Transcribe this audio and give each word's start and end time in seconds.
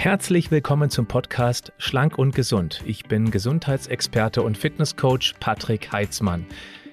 Herzlich 0.00 0.52
willkommen 0.52 0.90
zum 0.90 1.06
Podcast 1.06 1.72
Schlank 1.76 2.18
und 2.18 2.32
Gesund. 2.32 2.84
Ich 2.86 3.06
bin 3.06 3.32
Gesundheitsexperte 3.32 4.42
und 4.42 4.56
Fitnesscoach 4.56 5.34
Patrick 5.40 5.90
Heitzmann. 5.90 6.46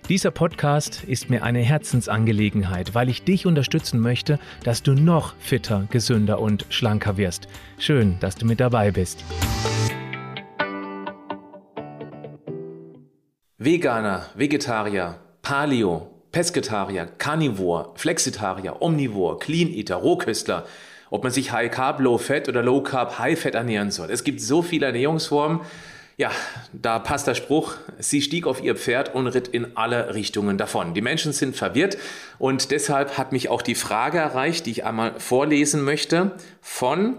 Dieser 0.09 0.31
Podcast 0.31 1.03
ist 1.03 1.29
mir 1.29 1.43
eine 1.43 1.59
Herzensangelegenheit, 1.59 2.95
weil 2.95 3.09
ich 3.09 3.23
dich 3.23 3.45
unterstützen 3.45 3.99
möchte, 3.99 4.39
dass 4.63 4.81
du 4.81 4.95
noch 4.95 5.35
fitter, 5.37 5.87
gesünder 5.91 6.39
und 6.39 6.65
schlanker 6.69 7.15
wirst. 7.15 7.47
Schön, 7.77 8.17
dass 8.21 8.37
du 8.37 8.47
mit 8.47 8.59
dabei 8.59 8.89
bist. 8.89 9.23
Veganer, 13.59 14.31
Vegetarier, 14.33 15.19
Paleo, 15.43 16.07
Pesketarier, 16.31 17.05
Carnivore, 17.05 17.91
Flexitarier, 17.93 18.81
Omnivore, 18.81 19.37
Clean 19.37 19.69
Eater, 19.71 19.97
Rohköstler– 19.97 20.65
ob 21.09 21.23
man 21.23 21.31
sich 21.31 21.51
High 21.51 21.71
Carb, 21.71 21.99
Low 21.99 22.17
Fat 22.17 22.49
oder 22.49 22.63
Low 22.63 22.81
Carb, 22.81 23.19
High 23.19 23.39
Fat 23.39 23.55
ernähren 23.55 23.91
soll. 23.91 24.11
Es 24.11 24.23
gibt 24.23 24.41
so 24.41 24.61
viele 24.61 24.87
Ernährungsformen. 24.87 25.61
Ja, 26.17 26.31
da 26.71 26.97
passt 26.99 27.27
der 27.27 27.35
Spruch, 27.35 27.73
sie 27.99 28.21
stieg 28.21 28.47
auf 28.47 28.63
ihr 28.63 28.77
Pferd 28.77 29.13
und 29.13 29.27
ritt 29.27 29.49
in 29.49 29.75
alle 29.75 30.15
Richtungen 30.15 30.57
davon. 30.57 30.93
Die 30.93 31.01
Menschen 31.01 31.33
sind 31.33 31.57
verwirrt 31.57 31.97
und 32.39 32.71
deshalb 32.71 33.17
hat 33.17 33.33
mich 33.33 33.49
auch 33.49 33.61
die 33.61 33.75
Frage 33.75 34.19
erreicht, 34.19 34.65
die 34.65 34.71
ich 34.71 34.85
einmal 34.85 35.19
vorlesen 35.19 35.83
möchte, 35.83 36.31
von 36.61 37.17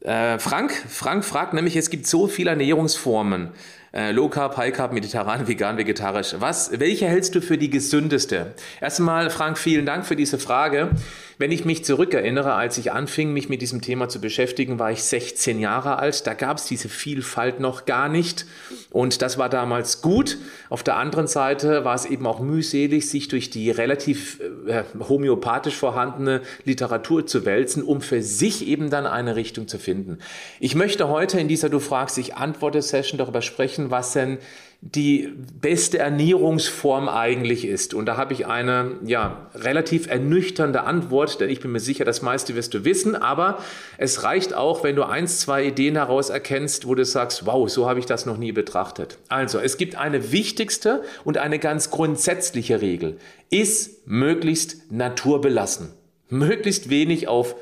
äh, 0.00 0.38
Frank. 0.38 0.70
Frank 0.70 1.24
fragt 1.24 1.54
nämlich, 1.54 1.76
es 1.76 1.88
gibt 1.88 2.06
so 2.06 2.26
viele 2.26 2.50
Ernährungsformen. 2.50 3.52
Äh, 3.92 4.12
Low 4.12 4.28
Carb, 4.28 4.56
High 4.56 4.74
Carb, 4.74 4.92
mediterran, 4.92 5.48
vegan, 5.48 5.78
vegetarisch. 5.78 6.34
Was, 6.38 6.78
welche 6.78 7.06
hältst 7.06 7.34
du 7.34 7.40
für 7.40 7.58
die 7.58 7.70
gesündeste? 7.70 8.54
Erstmal, 8.80 9.30
Frank, 9.30 9.58
vielen 9.58 9.86
Dank 9.86 10.06
für 10.06 10.16
diese 10.16 10.38
Frage. 10.38 10.90
Wenn 11.38 11.52
ich 11.52 11.66
mich 11.66 11.84
zurückerinnere, 11.84 12.54
als 12.54 12.78
ich 12.78 12.92
anfing, 12.92 13.34
mich 13.34 13.50
mit 13.50 13.60
diesem 13.60 13.82
Thema 13.82 14.08
zu 14.08 14.22
beschäftigen, 14.22 14.78
war 14.78 14.90
ich 14.90 15.02
16 15.02 15.60
Jahre 15.60 15.98
alt. 15.98 16.26
Da 16.26 16.32
gab 16.32 16.56
es 16.56 16.64
diese 16.64 16.88
Vielfalt 16.88 17.60
noch 17.60 17.84
gar 17.84 18.08
nicht. 18.08 18.46
Und 18.90 19.20
das 19.20 19.36
war 19.36 19.50
damals 19.50 20.00
gut. 20.00 20.38
Auf 20.70 20.82
der 20.82 20.96
anderen 20.96 21.26
Seite 21.26 21.84
war 21.84 21.94
es 21.94 22.06
eben 22.06 22.26
auch 22.26 22.40
mühselig, 22.40 23.10
sich 23.10 23.28
durch 23.28 23.50
die 23.50 23.70
relativ 23.70 24.40
äh, 24.66 24.84
homöopathisch 24.98 25.76
vorhandene 25.76 26.40
Literatur 26.64 27.26
zu 27.26 27.44
wälzen, 27.44 27.82
um 27.82 28.00
für 28.00 28.22
sich 28.22 28.66
eben 28.66 28.88
dann 28.88 29.06
eine 29.06 29.36
Richtung 29.36 29.68
zu 29.68 29.78
finden. 29.78 30.18
Ich 30.58 30.74
möchte 30.74 31.08
heute 31.08 31.38
in 31.38 31.48
dieser 31.48 31.68
Du 31.68 31.80
fragst, 31.80 32.16
ich 32.16 32.34
antworte 32.36 32.80
Session 32.80 33.18
darüber 33.18 33.42
sprechen, 33.42 33.85
was 33.90 34.12
denn 34.12 34.38
die 34.80 35.32
beste 35.60 35.98
Ernährungsform 35.98 37.08
eigentlich 37.08 37.66
ist. 37.66 37.94
Und 37.94 38.06
da 38.06 38.16
habe 38.16 38.34
ich 38.34 38.46
eine 38.46 38.92
ja, 39.04 39.48
relativ 39.54 40.06
ernüchternde 40.06 40.82
Antwort, 40.82 41.40
denn 41.40 41.50
ich 41.50 41.60
bin 41.60 41.72
mir 41.72 41.80
sicher, 41.80 42.04
das 42.04 42.22
meiste 42.22 42.54
wirst 42.54 42.74
du 42.74 42.84
wissen, 42.84 43.16
aber 43.16 43.58
es 43.98 44.22
reicht 44.22 44.54
auch, 44.54 44.84
wenn 44.84 44.94
du 44.94 45.02
eins, 45.02 45.40
zwei 45.40 45.64
Ideen 45.64 45.96
heraus 45.96 46.30
erkennst, 46.30 46.86
wo 46.86 46.94
du 46.94 47.04
sagst, 47.04 47.46
wow, 47.46 47.68
so 47.68 47.88
habe 47.88 47.98
ich 47.98 48.06
das 48.06 48.26
noch 48.26 48.36
nie 48.36 48.52
betrachtet. 48.52 49.18
Also, 49.28 49.58
es 49.58 49.76
gibt 49.76 49.96
eine 49.96 50.30
wichtigste 50.30 51.02
und 51.24 51.38
eine 51.38 51.58
ganz 51.58 51.90
grundsätzliche 51.90 52.80
Regel. 52.80 53.18
Ist 53.50 54.06
möglichst 54.06 54.92
naturbelassen. 54.92 55.88
Möglichst 56.28 56.90
wenig 56.90 57.28
auf 57.28 57.56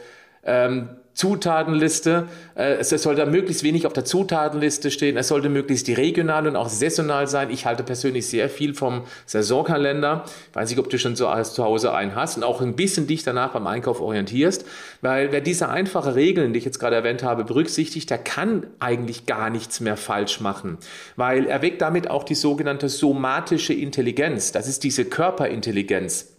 ähm, 0.45 0.89
Zutatenliste. 1.15 2.29
Äh, 2.57 2.75
es 2.75 2.91
sollte 2.91 3.25
möglichst 3.27 3.63
wenig 3.63 3.87
auf 3.87 3.93
der 3.93 4.05
Zutatenliste 4.05 4.91
stehen. 4.91 5.17
Es 5.17 5.29
sollte 5.29 5.49
möglichst 5.49 5.89
regional 5.89 6.47
und 6.47 6.57
auch 6.57 6.69
saisonal 6.69 7.29
sein. 7.29 7.51
Ich 7.51 7.67
halte 7.67 7.85
persönlich 7.85 8.27
sehr 8.27 8.51
viel 8.51 8.75
vom 8.75 9.03
Saisonkalender. 9.27 10.25
Weiß 10.53 10.71
nicht, 10.71 10.79
ob 10.79 10.91
du 10.91 10.99
schon 10.99 11.15
so 11.17 11.33
zu 11.43 11.65
Hause 11.65 11.95
einen 11.95 12.17
hast 12.17 12.37
und 12.37 12.43
auch 12.43 12.61
ein 12.61 12.75
bisschen 12.75 13.07
dich 13.07 13.23
danach 13.23 13.53
beim 13.53 13.67
Einkauf 13.67 14.01
orientierst. 14.01 14.67
Weil 15.01 15.31
wer 15.31 15.41
diese 15.41 15.69
einfache 15.69 16.17
Regeln, 16.17 16.53
die 16.53 16.59
ich 16.59 16.65
jetzt 16.65 16.81
gerade 16.81 16.97
erwähnt 16.97 17.23
habe, 17.23 17.45
berücksichtigt, 17.45 18.11
der 18.11 18.19
kann 18.19 18.67
eigentlich 18.81 19.27
gar 19.27 19.51
nichts 19.51 19.81
mehr 19.81 19.97
falsch 19.97 20.41
machen. 20.41 20.79
Weil 21.17 21.47
er 21.47 21.63
weckt 21.63 21.81
damit 21.81 22.11
auch 22.11 22.25
die 22.25 22.35
sogenannte 22.35 22.89
somatische 22.89 23.73
Intelligenz. 23.73 24.51
Das 24.51 24.67
ist 24.67 24.83
diese 24.83 25.05
Körperintelligenz, 25.05 26.33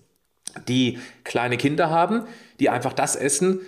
die 0.67 0.99
kleine 1.23 1.55
Kinder 1.57 1.89
haben, 1.89 2.23
die 2.59 2.69
einfach 2.69 2.93
das 2.93 3.15
essen, 3.15 3.61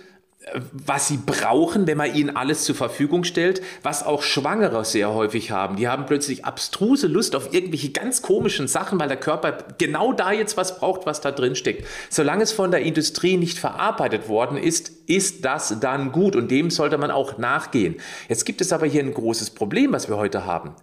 was 0.72 1.08
sie 1.08 1.18
brauchen, 1.18 1.86
wenn 1.88 1.98
man 1.98 2.14
ihnen 2.14 2.36
alles 2.36 2.64
zur 2.64 2.76
Verfügung 2.76 3.24
stellt, 3.24 3.60
was 3.82 4.06
auch 4.06 4.22
Schwangere 4.22 4.84
sehr 4.84 5.12
häufig 5.12 5.50
haben. 5.50 5.76
Die 5.76 5.88
haben 5.88 6.06
plötzlich 6.06 6.44
abstruse 6.44 7.08
Lust 7.08 7.34
auf 7.34 7.52
irgendwelche 7.52 7.90
ganz 7.90 8.22
komischen 8.22 8.68
Sachen, 8.68 9.00
weil 9.00 9.08
der 9.08 9.16
Körper 9.16 9.58
genau 9.78 10.12
da 10.12 10.30
jetzt 10.30 10.56
was 10.56 10.78
braucht, 10.78 11.06
was 11.06 11.20
da 11.20 11.32
drin 11.32 11.56
steckt. 11.56 11.86
Solange 12.08 12.44
es 12.44 12.52
von 12.52 12.70
der 12.70 12.82
Industrie 12.82 13.36
nicht 13.36 13.58
verarbeitet 13.58 14.28
worden 14.28 14.56
ist, 14.56 14.92
ist 15.08 15.44
das 15.44 15.74
dann 15.80 16.12
gut 16.12 16.36
und 16.36 16.50
dem 16.50 16.70
sollte 16.70 16.98
man 16.98 17.10
auch 17.10 17.38
nachgehen. 17.38 17.96
Jetzt 18.28 18.44
gibt 18.44 18.60
es 18.60 18.72
aber 18.72 18.86
hier 18.86 19.02
ein 19.02 19.14
großes 19.14 19.50
Problem, 19.50 19.92
was 19.92 20.08
wir 20.08 20.18
heute 20.18 20.44
haben. 20.44 20.74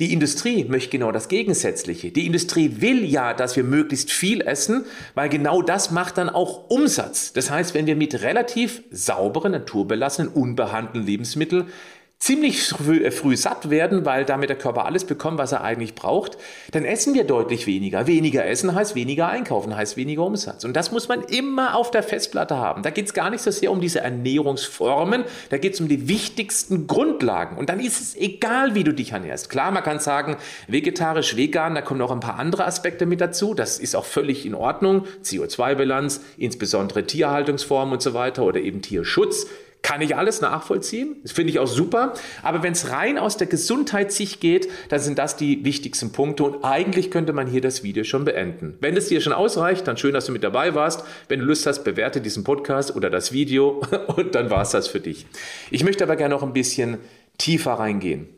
Die 0.00 0.12
Industrie 0.12 0.64
möchte 0.64 0.90
genau 0.90 1.12
das 1.12 1.28
Gegensätzliche. 1.28 2.10
Die 2.10 2.26
Industrie 2.26 2.80
will 2.80 3.04
ja, 3.04 3.34
dass 3.34 3.56
wir 3.56 3.64
möglichst 3.64 4.10
viel 4.10 4.40
essen, 4.40 4.86
weil 5.14 5.28
genau 5.28 5.60
das 5.60 5.90
macht 5.90 6.16
dann 6.16 6.30
auch 6.30 6.70
Umsatz. 6.70 7.34
Das 7.34 7.50
heißt, 7.50 7.74
wenn 7.74 7.86
wir 7.86 7.94
mit 7.94 8.22
relativ 8.22 8.82
sauberen, 9.04 9.52
naturbelassenen, 9.52 10.32
unbehandelten 10.32 11.04
Lebensmitteln 11.04 11.66
ziemlich 12.24 12.68
früh, 12.68 13.04
äh, 13.04 13.10
früh, 13.10 13.36
satt 13.36 13.68
werden, 13.68 14.06
weil 14.06 14.24
damit 14.24 14.48
der 14.48 14.56
Körper 14.56 14.86
alles 14.86 15.04
bekommt, 15.04 15.36
was 15.36 15.52
er 15.52 15.62
eigentlich 15.62 15.94
braucht, 15.94 16.38
dann 16.72 16.86
essen 16.86 17.12
wir 17.12 17.24
deutlich 17.24 17.66
weniger. 17.66 18.06
Weniger 18.06 18.46
essen 18.46 18.74
heißt 18.74 18.94
weniger 18.94 19.28
einkaufen, 19.28 19.76
heißt 19.76 19.98
weniger 19.98 20.24
Umsatz. 20.24 20.64
Und 20.64 20.74
das 20.74 20.90
muss 20.90 21.06
man 21.06 21.20
immer 21.20 21.76
auf 21.76 21.90
der 21.90 22.02
Festplatte 22.02 22.56
haben. 22.56 22.82
Da 22.82 22.88
geht 22.88 23.04
es 23.04 23.12
gar 23.12 23.28
nicht 23.28 23.42
so 23.42 23.50
sehr 23.50 23.70
um 23.70 23.82
diese 23.82 24.00
Ernährungsformen, 24.00 25.24
da 25.50 25.58
geht 25.58 25.74
es 25.74 25.82
um 25.82 25.88
die 25.88 26.08
wichtigsten 26.08 26.86
Grundlagen. 26.86 27.58
Und 27.58 27.68
dann 27.68 27.78
ist 27.78 28.00
es 28.00 28.16
egal, 28.16 28.74
wie 28.74 28.84
du 28.84 28.94
dich 28.94 29.12
ernährst. 29.12 29.50
Klar, 29.50 29.70
man 29.70 29.82
kann 29.82 29.98
sagen, 29.98 30.38
vegetarisch, 30.66 31.36
vegan, 31.36 31.74
da 31.74 31.82
kommen 31.82 32.00
noch 32.00 32.10
ein 32.10 32.20
paar 32.20 32.38
andere 32.38 32.64
Aspekte 32.64 33.04
mit 33.04 33.20
dazu. 33.20 33.52
Das 33.52 33.78
ist 33.78 33.94
auch 33.94 34.06
völlig 34.06 34.46
in 34.46 34.54
Ordnung. 34.54 35.04
CO2-Bilanz, 35.22 36.22
insbesondere 36.38 37.04
Tierhaltungsformen 37.04 37.92
und 37.92 38.00
so 38.00 38.14
weiter 38.14 38.44
oder 38.44 38.60
eben 38.60 38.80
Tierschutz 38.80 39.46
kann 39.84 40.00
ich 40.00 40.16
alles 40.16 40.40
nachvollziehen. 40.40 41.16
Das 41.22 41.32
finde 41.32 41.50
ich 41.50 41.58
auch 41.58 41.66
super. 41.66 42.14
Aber 42.42 42.62
wenn 42.62 42.72
es 42.72 42.90
rein 42.90 43.18
aus 43.18 43.36
der 43.36 43.46
Gesundheitssicht 43.46 44.40
geht, 44.40 44.68
dann 44.88 44.98
sind 44.98 45.18
das 45.18 45.36
die 45.36 45.62
wichtigsten 45.62 46.10
Punkte. 46.10 46.42
Und 46.42 46.64
eigentlich 46.64 47.10
könnte 47.10 47.34
man 47.34 47.46
hier 47.46 47.60
das 47.60 47.82
Video 47.82 48.02
schon 48.02 48.24
beenden. 48.24 48.78
Wenn 48.80 48.96
es 48.96 49.08
dir 49.08 49.20
schon 49.20 49.34
ausreicht, 49.34 49.86
dann 49.86 49.98
schön, 49.98 50.14
dass 50.14 50.24
du 50.24 50.32
mit 50.32 50.42
dabei 50.42 50.74
warst. 50.74 51.04
Wenn 51.28 51.40
du 51.40 51.44
Lust 51.44 51.66
hast, 51.66 51.84
bewerte 51.84 52.22
diesen 52.22 52.44
Podcast 52.44 52.96
oder 52.96 53.10
das 53.10 53.32
Video 53.32 53.82
und 54.16 54.34
dann 54.34 54.48
war 54.48 54.62
es 54.62 54.70
das 54.70 54.88
für 54.88 55.00
dich. 55.00 55.26
Ich 55.70 55.84
möchte 55.84 56.02
aber 56.02 56.16
gerne 56.16 56.34
noch 56.34 56.42
ein 56.42 56.54
bisschen 56.54 56.96
tiefer 57.36 57.74
reingehen. 57.74 58.28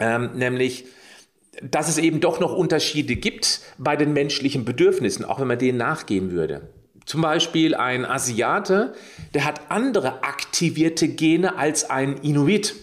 Ähm, 0.00 0.30
nämlich, 0.34 0.86
dass 1.62 1.88
es 1.88 1.98
eben 1.98 2.18
doch 2.18 2.40
noch 2.40 2.52
Unterschiede 2.52 3.14
gibt 3.14 3.60
bei 3.78 3.94
den 3.94 4.12
menschlichen 4.12 4.64
Bedürfnissen, 4.64 5.24
auch 5.24 5.38
wenn 5.38 5.46
man 5.46 5.58
denen 5.60 5.78
nachgehen 5.78 6.32
würde. 6.32 6.68
Zum 7.06 7.20
Beispiel 7.20 7.74
ein 7.74 8.04
Asiate, 8.04 8.94
der 9.34 9.44
hat 9.44 9.70
andere 9.70 10.22
aktivierte 10.22 11.08
Gene 11.08 11.56
als 11.56 11.90
ein 11.90 12.16
Inuit. 12.22 12.74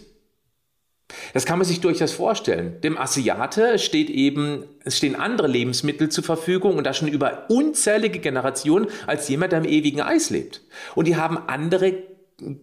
Das 1.34 1.46
kann 1.46 1.58
man 1.60 1.68
sich 1.68 1.82
durchaus 1.82 2.14
vorstellen. 2.14 2.80
Dem 2.82 2.98
Asiate 2.98 3.80
steht 3.80 4.10
eben, 4.10 4.64
es 4.84 4.98
stehen 4.98 5.16
andere 5.16 5.48
Lebensmittel 5.48 6.10
zur 6.10 6.24
Verfügung 6.24 6.78
und 6.78 6.86
das 6.86 6.98
schon 6.98 7.08
über 7.08 7.46
unzählige 7.50 8.20
Generationen 8.20 8.88
als 9.08 9.28
jemand, 9.28 9.52
der 9.52 9.60
im 9.60 9.66
ewigen 9.66 10.02
Eis 10.02 10.30
lebt. 10.30 10.62
Und 10.96 11.08
die 11.08 11.16
haben 11.16 11.38
andere 11.38 11.94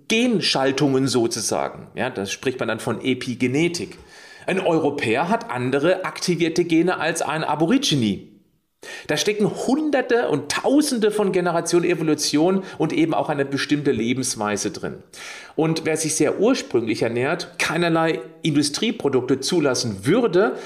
Genschaltungen 0.08 1.06
sozusagen. 1.06 1.88
Ja, 1.94 2.10
das 2.10 2.32
spricht 2.32 2.58
man 2.58 2.68
dann 2.68 2.80
von 2.80 3.00
Epigenetik. 3.00 3.96
Ein 4.46 4.60
Europäer 4.60 5.28
hat 5.28 5.50
andere 5.50 6.04
aktivierte 6.04 6.64
Gene 6.64 6.98
als 6.98 7.22
ein 7.22 7.44
Aborigine. 7.44 8.37
Da 9.06 9.16
stecken 9.16 9.50
Hunderte 9.66 10.28
und 10.28 10.50
Tausende 10.50 11.10
von 11.10 11.32
Generationen 11.32 11.84
Evolution 11.84 12.62
und 12.78 12.92
eben 12.92 13.14
auch 13.14 13.28
eine 13.28 13.44
bestimmte 13.44 13.90
Lebensweise 13.90 14.70
drin. 14.70 15.02
Und 15.56 15.84
wer 15.84 15.96
sich 15.96 16.14
sehr 16.14 16.40
ursprünglich 16.40 17.02
ernährt, 17.02 17.58
keinerlei 17.58 18.20
Industrieprodukte 18.42 19.40
zulassen 19.40 20.06
würde, 20.06 20.56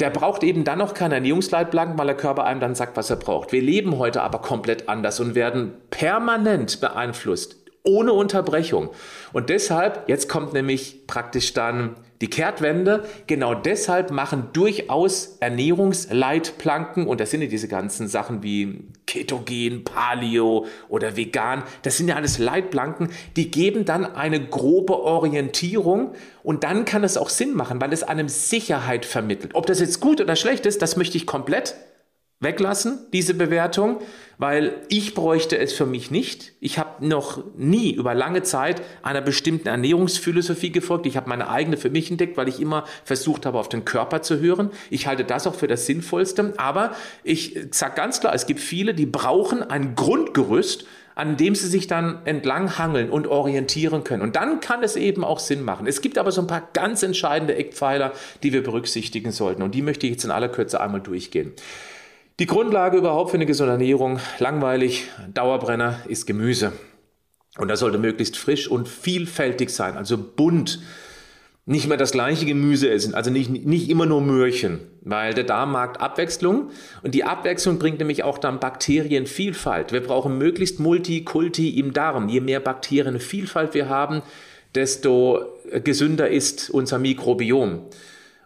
der 0.00 0.10
braucht 0.10 0.42
eben 0.42 0.64
dann 0.64 0.78
noch 0.78 0.94
keine 0.94 1.14
Ernährungsleitplanken, 1.16 1.98
weil 1.98 2.06
der 2.06 2.16
Körper 2.16 2.44
einem 2.44 2.60
dann 2.60 2.74
sagt, 2.74 2.96
was 2.96 3.10
er 3.10 3.16
braucht. 3.16 3.52
Wir 3.52 3.60
leben 3.60 3.98
heute 3.98 4.22
aber 4.22 4.38
komplett 4.40 4.88
anders 4.88 5.20
und 5.20 5.34
werden 5.34 5.72
permanent 5.90 6.80
beeinflusst 6.80 7.56
ohne 7.82 8.12
Unterbrechung. 8.12 8.90
Und 9.32 9.48
deshalb, 9.48 10.08
jetzt 10.08 10.28
kommt 10.28 10.52
nämlich 10.52 11.06
praktisch 11.06 11.54
dann 11.54 11.96
die 12.20 12.28
Kehrtwende, 12.28 13.04
genau 13.26 13.54
deshalb 13.54 14.10
machen 14.10 14.48
durchaus 14.52 15.38
Ernährungsleitplanken, 15.40 17.06
und 17.06 17.20
das 17.20 17.30
sind 17.30 17.42
ja 17.42 17.48
diese 17.48 17.68
ganzen 17.68 18.08
Sachen 18.08 18.42
wie 18.42 18.84
Ketogen, 19.06 19.84
Paleo 19.84 20.66
oder 20.88 21.16
Vegan, 21.16 21.62
das 21.82 21.96
sind 21.96 22.08
ja 22.08 22.16
alles 22.16 22.38
Leitplanken, 22.38 23.08
die 23.36 23.50
geben 23.50 23.84
dann 23.84 24.04
eine 24.04 24.44
grobe 24.44 25.00
Orientierung 25.00 26.12
und 26.42 26.62
dann 26.64 26.84
kann 26.84 27.04
es 27.04 27.16
auch 27.16 27.30
Sinn 27.30 27.54
machen, 27.54 27.80
weil 27.80 27.92
es 27.92 28.02
einem 28.02 28.28
Sicherheit 28.28 29.06
vermittelt. 29.06 29.54
Ob 29.54 29.66
das 29.66 29.80
jetzt 29.80 30.00
gut 30.00 30.20
oder 30.20 30.36
schlecht 30.36 30.66
ist, 30.66 30.82
das 30.82 30.96
möchte 30.96 31.16
ich 31.16 31.26
komplett 31.26 31.74
weglassen, 32.40 32.98
diese 33.12 33.34
Bewertung, 33.34 33.98
weil 34.38 34.72
ich 34.88 35.14
bräuchte 35.14 35.58
es 35.58 35.74
für 35.74 35.84
mich 35.84 36.10
nicht. 36.10 36.54
Ich 36.58 36.78
habe 36.78 37.06
noch 37.06 37.44
nie 37.54 37.92
über 37.92 38.14
lange 38.14 38.42
Zeit 38.42 38.80
einer 39.02 39.20
bestimmten 39.20 39.68
Ernährungsphilosophie 39.68 40.72
gefolgt. 40.72 41.04
Ich 41.04 41.18
habe 41.18 41.28
meine 41.28 41.50
eigene 41.50 41.76
für 41.76 41.90
mich 41.90 42.10
entdeckt, 42.10 42.38
weil 42.38 42.48
ich 42.48 42.58
immer 42.58 42.86
versucht 43.04 43.44
habe, 43.44 43.58
auf 43.58 43.68
den 43.68 43.84
Körper 43.84 44.22
zu 44.22 44.40
hören. 44.40 44.70
Ich 44.88 45.06
halte 45.06 45.24
das 45.24 45.46
auch 45.46 45.54
für 45.54 45.68
das 45.68 45.84
Sinnvollste. 45.84 46.54
Aber 46.56 46.92
ich 47.24 47.58
sage 47.72 47.94
ganz 47.94 48.20
klar, 48.20 48.34
es 48.34 48.46
gibt 48.46 48.60
viele, 48.60 48.94
die 48.94 49.04
brauchen 49.04 49.62
ein 49.62 49.94
Grundgerüst, 49.94 50.86
an 51.14 51.36
dem 51.36 51.54
sie 51.54 51.66
sich 51.66 51.88
dann 51.88 52.24
entlang 52.24 52.78
hangeln 52.78 53.10
und 53.10 53.26
orientieren 53.26 54.02
können. 54.02 54.22
Und 54.22 54.36
dann 54.36 54.60
kann 54.60 54.82
es 54.82 54.96
eben 54.96 55.24
auch 55.24 55.40
Sinn 55.40 55.62
machen. 55.62 55.86
Es 55.86 56.00
gibt 56.00 56.16
aber 56.16 56.32
so 56.32 56.40
ein 56.40 56.46
paar 56.46 56.66
ganz 56.72 57.02
entscheidende 57.02 57.54
Eckpfeiler, 57.56 58.12
die 58.42 58.54
wir 58.54 58.62
berücksichtigen 58.62 59.30
sollten. 59.30 59.60
Und 59.60 59.74
die 59.74 59.82
möchte 59.82 60.06
ich 60.06 60.12
jetzt 60.12 60.24
in 60.24 60.30
aller 60.30 60.48
Kürze 60.48 60.80
einmal 60.80 61.02
durchgehen. 61.02 61.52
Die 62.40 62.46
Grundlage 62.46 62.96
überhaupt 62.96 63.32
für 63.32 63.36
eine 63.36 63.44
gesunde 63.44 63.72
Ernährung, 63.72 64.18
langweilig, 64.38 65.08
Dauerbrenner, 65.34 65.98
ist 66.08 66.26
Gemüse. 66.26 66.72
Und 67.58 67.68
das 67.68 67.80
sollte 67.80 67.98
möglichst 67.98 68.38
frisch 68.38 68.66
und 68.66 68.88
vielfältig 68.88 69.68
sein, 69.68 69.98
also 69.98 70.16
bunt. 70.16 70.80
Nicht 71.66 71.86
mehr 71.86 71.98
das 71.98 72.12
gleiche 72.12 72.46
Gemüse 72.46 72.88
essen, 72.88 73.14
also 73.14 73.30
nicht, 73.30 73.50
nicht 73.50 73.90
immer 73.90 74.06
nur 74.06 74.22
Möhrchen, 74.22 74.80
weil 75.02 75.34
der 75.34 75.44
Darm 75.44 75.72
mag 75.72 76.00
Abwechslung 76.00 76.70
und 77.02 77.14
die 77.14 77.24
Abwechslung 77.24 77.78
bringt 77.78 77.98
nämlich 77.98 78.24
auch 78.24 78.38
dann 78.38 78.58
Bakterienvielfalt. 78.58 79.92
Wir 79.92 80.02
brauchen 80.02 80.38
möglichst 80.38 80.80
Multikulti 80.80 81.78
im 81.78 81.92
Darm. 81.92 82.30
Je 82.30 82.40
mehr 82.40 82.60
Bakterienvielfalt 82.60 83.74
wir 83.74 83.90
haben, 83.90 84.22
desto 84.74 85.44
gesünder 85.84 86.30
ist 86.30 86.70
unser 86.70 86.98
Mikrobiom. 86.98 87.82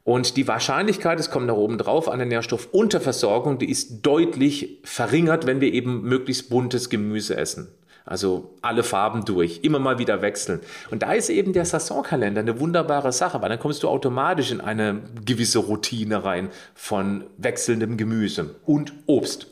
Und 0.05 0.37
die 0.37 0.47
Wahrscheinlichkeit, 0.47 1.19
es 1.19 1.31
kommt 1.31 1.47
nach 1.47 1.55
oben 1.55 1.79
drauf, 1.79 2.11
eine 2.11 2.27
Nährstoffunterversorgung, 2.27 3.59
die 3.59 3.71
ist 3.71 4.03
deutlich 4.03 4.79
verringert, 4.85 5.47
wenn 5.47 5.63
wir 5.63 5.73
eben 5.73 6.03
möglichst 6.03 6.51
buntes 6.51 6.91
Gemüse 6.91 7.37
essen. 7.39 7.69
Also 8.05 8.55
alle 8.61 8.83
Farben 8.83 9.25
durch, 9.25 9.61
immer 9.63 9.79
mal 9.79 9.99
wieder 9.99 10.21
wechseln. 10.21 10.61
Und 10.91 11.03
da 11.03 11.15
ist 11.15 11.31
eben 11.31 11.55
der 11.55 11.65
Saisonkalender 11.65 12.43
eine 12.43 12.61
wunderbare 12.61 13.13
Sache, 13.13 13.41
weil 13.41 13.49
dann 13.49 13.59
kommst 13.59 13.83
du 13.83 13.89
automatisch 13.89 14.51
in 14.51 14.61
eine 14.61 15.01
gewisse 15.25 15.61
Routine 15.61 16.23
rein 16.23 16.51
von 16.75 17.25
wechselndem 17.39 17.97
Gemüse 17.97 18.57
und 18.67 18.93
Obst. 19.07 19.47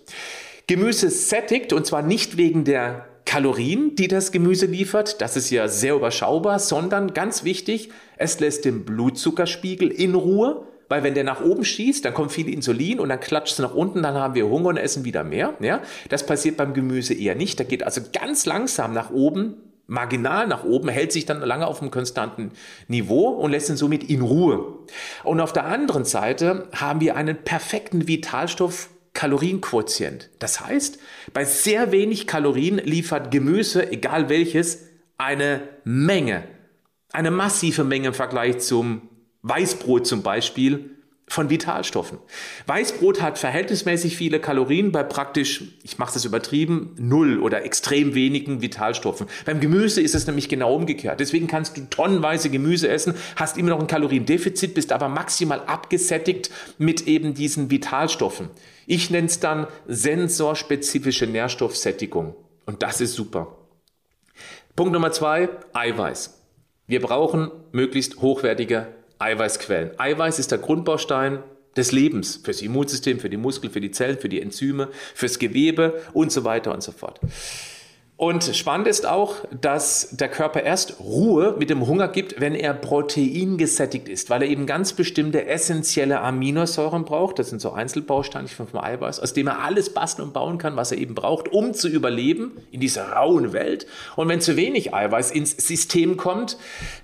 Gemüse 0.66 1.08
sättigt 1.08 1.72
und 1.72 1.86
zwar 1.86 2.02
nicht 2.02 2.36
wegen 2.36 2.64
der 2.64 3.06
Kalorien, 3.32 3.96
die 3.96 4.08
das 4.08 4.30
Gemüse 4.30 4.66
liefert, 4.66 5.22
das 5.22 5.38
ist 5.38 5.48
ja 5.48 5.66
sehr 5.66 5.94
überschaubar, 5.94 6.58
sondern 6.58 7.14
ganz 7.14 7.44
wichtig, 7.44 7.88
es 8.18 8.38
lässt 8.40 8.66
den 8.66 8.84
Blutzuckerspiegel 8.84 9.88
in 9.90 10.14
Ruhe, 10.14 10.66
weil 10.90 11.02
wenn 11.02 11.14
der 11.14 11.24
nach 11.24 11.42
oben 11.42 11.64
schießt, 11.64 12.04
dann 12.04 12.12
kommt 12.12 12.30
viel 12.30 12.46
Insulin 12.52 13.00
und 13.00 13.08
dann 13.08 13.20
klatscht 13.20 13.54
es 13.54 13.58
nach 13.58 13.74
unten, 13.74 14.02
dann 14.02 14.16
haben 14.16 14.34
wir 14.34 14.50
Hunger 14.50 14.68
und 14.68 14.76
essen 14.76 15.06
wieder 15.06 15.24
mehr. 15.24 15.54
Ja? 15.60 15.80
Das 16.10 16.26
passiert 16.26 16.58
beim 16.58 16.74
Gemüse 16.74 17.14
eher 17.14 17.34
nicht. 17.34 17.58
Da 17.58 17.64
geht 17.64 17.84
also 17.84 18.02
ganz 18.12 18.44
langsam 18.44 18.92
nach 18.92 19.10
oben, 19.10 19.54
marginal 19.86 20.46
nach 20.46 20.64
oben, 20.64 20.90
hält 20.90 21.10
sich 21.10 21.24
dann 21.24 21.40
lange 21.40 21.66
auf 21.66 21.80
einem 21.80 21.90
konstanten 21.90 22.50
Niveau 22.86 23.28
und 23.28 23.52
lässt 23.52 23.70
ihn 23.70 23.78
somit 23.78 24.10
in 24.10 24.20
Ruhe. 24.20 24.80
Und 25.24 25.40
auf 25.40 25.54
der 25.54 25.64
anderen 25.64 26.04
Seite 26.04 26.68
haben 26.74 27.00
wir 27.00 27.16
einen 27.16 27.42
perfekten 27.42 28.06
Vitalstoff 28.06 28.90
Kalorienquotient. 29.14 30.30
Das 30.38 30.60
heißt, 30.60 30.98
bei 31.32 31.44
sehr 31.44 31.92
wenig 31.92 32.26
Kalorien 32.26 32.78
liefert 32.78 33.30
Gemüse, 33.30 33.92
egal 33.92 34.28
welches, 34.28 34.86
eine 35.18 35.60
Menge, 35.84 36.44
eine 37.12 37.30
massive 37.30 37.84
Menge 37.84 38.08
im 38.08 38.14
Vergleich 38.14 38.58
zum 38.58 39.02
Weißbrot 39.42 40.06
zum 40.06 40.22
Beispiel 40.22 40.90
von 41.28 41.48
Vitalstoffen. 41.48 42.18
Weißbrot 42.66 43.22
hat 43.22 43.38
verhältnismäßig 43.38 44.16
viele 44.16 44.38
Kalorien 44.38 44.92
bei 44.92 45.02
praktisch, 45.02 45.62
ich 45.82 45.98
mache 45.98 46.12
das 46.14 46.24
übertrieben, 46.24 46.94
null 46.98 47.38
oder 47.40 47.64
extrem 47.64 48.14
wenigen 48.14 48.60
Vitalstoffen. 48.60 49.28
Beim 49.46 49.60
Gemüse 49.60 50.02
ist 50.02 50.14
es 50.14 50.26
nämlich 50.26 50.48
genau 50.48 50.74
umgekehrt. 50.74 51.20
Deswegen 51.20 51.46
kannst 51.46 51.76
du 51.76 51.88
tonnenweise 51.88 52.50
Gemüse 52.50 52.88
essen, 52.88 53.14
hast 53.36 53.56
immer 53.56 53.70
noch 53.70 53.80
ein 53.80 53.86
Kaloriendefizit, 53.86 54.74
bist 54.74 54.92
aber 54.92 55.08
maximal 55.08 55.60
abgesättigt 55.60 56.50
mit 56.76 57.06
eben 57.06 57.34
diesen 57.34 57.70
Vitalstoffen. 57.70 58.50
Ich 58.92 59.08
nenne 59.08 59.26
es 59.26 59.40
dann 59.40 59.68
sensorspezifische 59.88 61.26
Nährstoffsättigung. 61.26 62.36
Und 62.66 62.82
das 62.82 63.00
ist 63.00 63.14
super. 63.14 63.56
Punkt 64.76 64.92
Nummer 64.92 65.10
zwei, 65.12 65.48
Eiweiß. 65.72 66.38
Wir 66.86 67.00
brauchen 67.00 67.50
möglichst 67.72 68.20
hochwertige 68.20 68.88
Eiweißquellen. 69.18 69.98
Eiweiß 69.98 70.38
ist 70.38 70.50
der 70.50 70.58
Grundbaustein 70.58 71.42
des 71.74 71.90
Lebens 71.90 72.42
fürs 72.44 72.60
Immunsystem, 72.60 73.18
für 73.18 73.30
die 73.30 73.38
Muskeln, 73.38 73.72
für 73.72 73.80
die 73.80 73.92
Zellen, 73.92 74.18
für 74.18 74.28
die 74.28 74.42
Enzyme, 74.42 74.90
fürs 75.14 75.38
Gewebe 75.38 76.02
und 76.12 76.30
so 76.30 76.44
weiter 76.44 76.74
und 76.74 76.82
so 76.82 76.92
fort. 76.92 77.18
Und 78.22 78.44
spannend 78.54 78.86
ist 78.86 79.04
auch, 79.04 79.36
dass 79.60 80.10
der 80.12 80.28
Körper 80.28 80.62
erst 80.62 81.00
Ruhe 81.00 81.56
mit 81.58 81.70
dem 81.70 81.84
Hunger 81.88 82.06
gibt, 82.06 82.40
wenn 82.40 82.54
er 82.54 82.72
Protein 82.72 83.58
gesättigt 83.58 84.08
ist, 84.08 84.30
weil 84.30 84.42
er 84.42 84.48
eben 84.48 84.66
ganz 84.66 84.92
bestimmte 84.92 85.46
essentielle 85.46 86.20
Aminosäuren 86.20 87.04
braucht. 87.04 87.40
Das 87.40 87.50
sind 87.50 87.60
so 87.60 87.72
Einzelbausteine 87.72 88.46
vom 88.46 88.68
Eiweiß, 88.74 89.18
aus 89.18 89.32
dem 89.32 89.48
er 89.48 89.64
alles 89.64 89.90
basteln 89.90 90.28
und 90.28 90.34
bauen 90.34 90.58
kann, 90.58 90.76
was 90.76 90.92
er 90.92 90.98
eben 90.98 91.16
braucht, 91.16 91.48
um 91.48 91.74
zu 91.74 91.88
überleben 91.88 92.52
in 92.70 92.78
dieser 92.80 93.08
rauen 93.12 93.52
Welt. 93.52 93.88
Und 94.14 94.28
wenn 94.28 94.40
zu 94.40 94.56
wenig 94.56 94.94
Eiweiß 94.94 95.32
ins 95.32 95.56
System 95.56 96.16
kommt, 96.16 96.58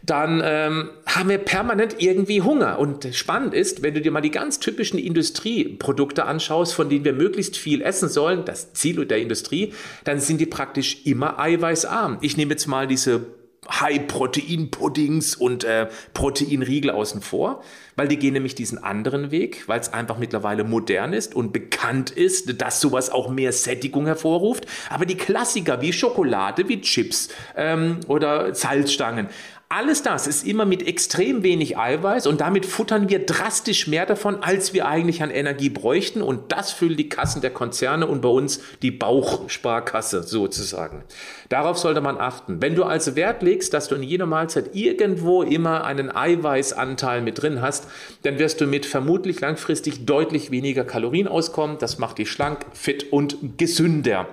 dann 0.04 0.40
ähm, 0.44 0.90
haben 1.06 1.30
wir 1.30 1.38
permanent 1.38 1.96
irgendwie 1.98 2.42
Hunger. 2.42 2.78
Und 2.78 3.08
spannend 3.12 3.54
ist, 3.54 3.82
wenn 3.82 3.94
du 3.94 4.00
dir 4.00 4.12
mal 4.12 4.20
die 4.20 4.30
ganz 4.30 4.60
typischen 4.60 5.00
Industrieprodukte 5.00 6.26
anschaust, 6.26 6.74
von 6.74 6.88
denen 6.88 7.04
wir 7.04 7.14
möglichst 7.14 7.56
viel 7.56 7.82
essen 7.82 8.08
sollen, 8.08 8.44
das 8.44 8.72
Ziel 8.74 9.04
der 9.04 9.18
Industrie, 9.18 9.72
dann 10.04 10.20
sind 10.20 10.40
die 10.40 10.46
praktisch 10.46 10.97
immer 11.06 11.38
eiweißarm. 11.38 12.18
Ich 12.20 12.36
nehme 12.36 12.52
jetzt 12.52 12.66
mal 12.66 12.86
diese 12.86 13.38
High-Protein-Puddings 13.70 15.36
und 15.36 15.64
äh, 15.64 15.88
Proteinriegel 16.14 16.90
außen 16.90 17.20
vor, 17.20 17.62
weil 17.96 18.08
die 18.08 18.16
gehen 18.16 18.32
nämlich 18.32 18.54
diesen 18.54 18.82
anderen 18.82 19.30
Weg, 19.30 19.64
weil 19.68 19.78
es 19.78 19.92
einfach 19.92 20.16
mittlerweile 20.16 20.64
modern 20.64 21.12
ist 21.12 21.34
und 21.34 21.52
bekannt 21.52 22.10
ist, 22.10 22.60
dass 22.62 22.80
sowas 22.80 23.10
auch 23.10 23.28
mehr 23.28 23.52
Sättigung 23.52 24.06
hervorruft. 24.06 24.66
Aber 24.88 25.04
die 25.04 25.16
Klassiker 25.16 25.82
wie 25.82 25.92
Schokolade, 25.92 26.68
wie 26.68 26.80
Chips 26.80 27.28
ähm, 27.56 28.00
oder 28.08 28.54
Salzstangen, 28.54 29.28
alles 29.70 30.02
das 30.02 30.26
ist 30.26 30.46
immer 30.46 30.64
mit 30.64 30.86
extrem 30.86 31.42
wenig 31.42 31.76
Eiweiß 31.76 32.26
und 32.26 32.40
damit 32.40 32.64
futtern 32.64 33.10
wir 33.10 33.26
drastisch 33.26 33.86
mehr 33.86 34.06
davon, 34.06 34.42
als 34.42 34.72
wir 34.72 34.88
eigentlich 34.88 35.22
an 35.22 35.30
Energie 35.30 35.68
bräuchten 35.68 36.22
und 36.22 36.52
das 36.52 36.72
füllt 36.72 36.98
die 36.98 37.10
Kassen 37.10 37.42
der 37.42 37.50
Konzerne 37.50 38.06
und 38.06 38.22
bei 38.22 38.30
uns 38.30 38.60
die 38.80 38.90
Bauchsparkasse 38.90 40.22
sozusagen. 40.22 41.04
Darauf 41.50 41.76
sollte 41.76 42.00
man 42.00 42.16
achten. 42.16 42.62
Wenn 42.62 42.76
du 42.76 42.84
also 42.84 43.14
Wert 43.14 43.42
legst, 43.42 43.74
dass 43.74 43.88
du 43.88 43.94
in 43.94 44.02
jeder 44.02 44.24
Mahlzeit 44.24 44.74
irgendwo 44.74 45.42
immer 45.42 45.84
einen 45.84 46.14
Eiweißanteil 46.16 47.20
mit 47.20 47.42
drin 47.42 47.60
hast, 47.60 47.88
dann 48.22 48.38
wirst 48.38 48.62
du 48.62 48.66
mit 48.66 48.86
vermutlich 48.86 49.38
langfristig 49.42 50.06
deutlich 50.06 50.50
weniger 50.50 50.84
Kalorien 50.84 51.28
auskommen. 51.28 51.76
Das 51.78 51.98
macht 51.98 52.16
dich 52.16 52.30
schlank, 52.30 52.64
fit 52.72 53.12
und 53.12 53.58
gesünder. 53.58 54.28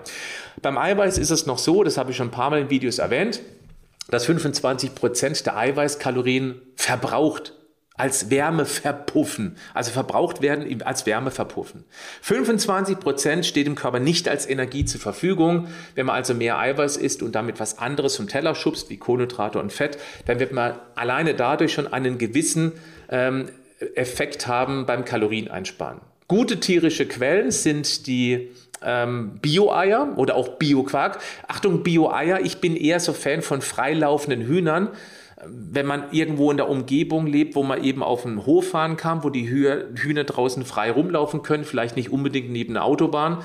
Beim 0.61 0.77
Eiweiß 0.77 1.17
ist 1.17 1.29
es 1.29 1.45
noch 1.45 1.57
so, 1.57 1.83
das 1.83 1.97
habe 1.97 2.11
ich 2.11 2.17
schon 2.17 2.29
ein 2.29 2.31
paar 2.31 2.49
Mal 2.49 2.61
in 2.61 2.69
Videos 2.69 2.99
erwähnt, 2.99 3.41
dass 4.09 4.25
25 4.25 4.95
Prozent 4.95 5.45
der 5.45 5.57
Eiweißkalorien 5.57 6.61
verbraucht 6.75 7.53
als 7.97 8.29
Wärme 8.29 8.65
verpuffen, 8.65 9.57
also 9.73 9.91
verbraucht 9.91 10.41
werden 10.41 10.81
als 10.83 11.05
Wärme 11.05 11.31
verpuffen. 11.31 11.85
25 12.21 12.99
Prozent 12.99 13.45
steht 13.45 13.67
im 13.67 13.75
Körper 13.75 13.99
nicht 13.99 14.27
als 14.27 14.47
Energie 14.47 14.83
zur 14.83 14.99
Verfügung. 14.99 15.69
Wenn 15.95 16.07
man 16.07 16.15
also 16.15 16.33
mehr 16.33 16.59
Eiweiß 16.59 16.97
isst 16.97 17.23
und 17.23 17.35
damit 17.35 17.59
was 17.59 17.77
anderes 17.77 18.17
vom 18.17 18.27
Teller 18.27 18.53
schubst, 18.53 18.89
wie 18.89 18.97
Kohlenhydrate 18.97 19.59
und 19.59 19.71
Fett, 19.71 19.97
dann 20.25 20.39
wird 20.39 20.51
man 20.51 20.75
alleine 20.95 21.35
dadurch 21.35 21.73
schon 21.73 21.91
einen 21.91 22.17
gewissen 22.17 22.73
ähm, 23.09 23.49
Effekt 23.95 24.47
haben 24.47 24.85
beim 24.85 25.05
Kalorieneinsparen. 25.05 26.01
Gute 26.27 26.59
tierische 26.59 27.05
Quellen 27.07 27.51
sind 27.51 28.07
die 28.07 28.49
ähm, 28.85 29.39
Bio-Eier 29.41 30.13
oder 30.15 30.35
auch 30.35 30.57
Bio-Quark. 30.57 31.19
Achtung, 31.47 31.83
Bio-Eier, 31.83 32.41
ich 32.41 32.61
bin 32.61 32.75
eher 32.75 32.99
so 32.99 33.13
Fan 33.13 33.41
von 33.41 33.61
freilaufenden 33.61 34.41
Hühnern. 34.41 34.89
Wenn 35.47 35.85
man 35.85 36.05
irgendwo 36.11 36.49
in 36.49 36.57
der 36.57 36.69
Umgebung 36.69 37.27
lebt, 37.27 37.55
wo 37.55 37.63
man 37.63 37.83
eben 37.83 38.01
auf 38.01 38.25
einen 38.25 38.45
Hof 38.45 38.69
fahren 38.69 38.97
kann, 38.97 39.23
wo 39.23 39.29
die 39.29 39.49
Hühner 39.49 40.23
draußen 40.23 40.63
frei 40.65 40.91
rumlaufen 40.91 41.43
können, 41.43 41.65
vielleicht 41.65 41.97
nicht 41.97 42.11
unbedingt 42.11 42.49
neben 42.49 42.75
einer 42.75 42.85
Autobahn, 42.85 43.39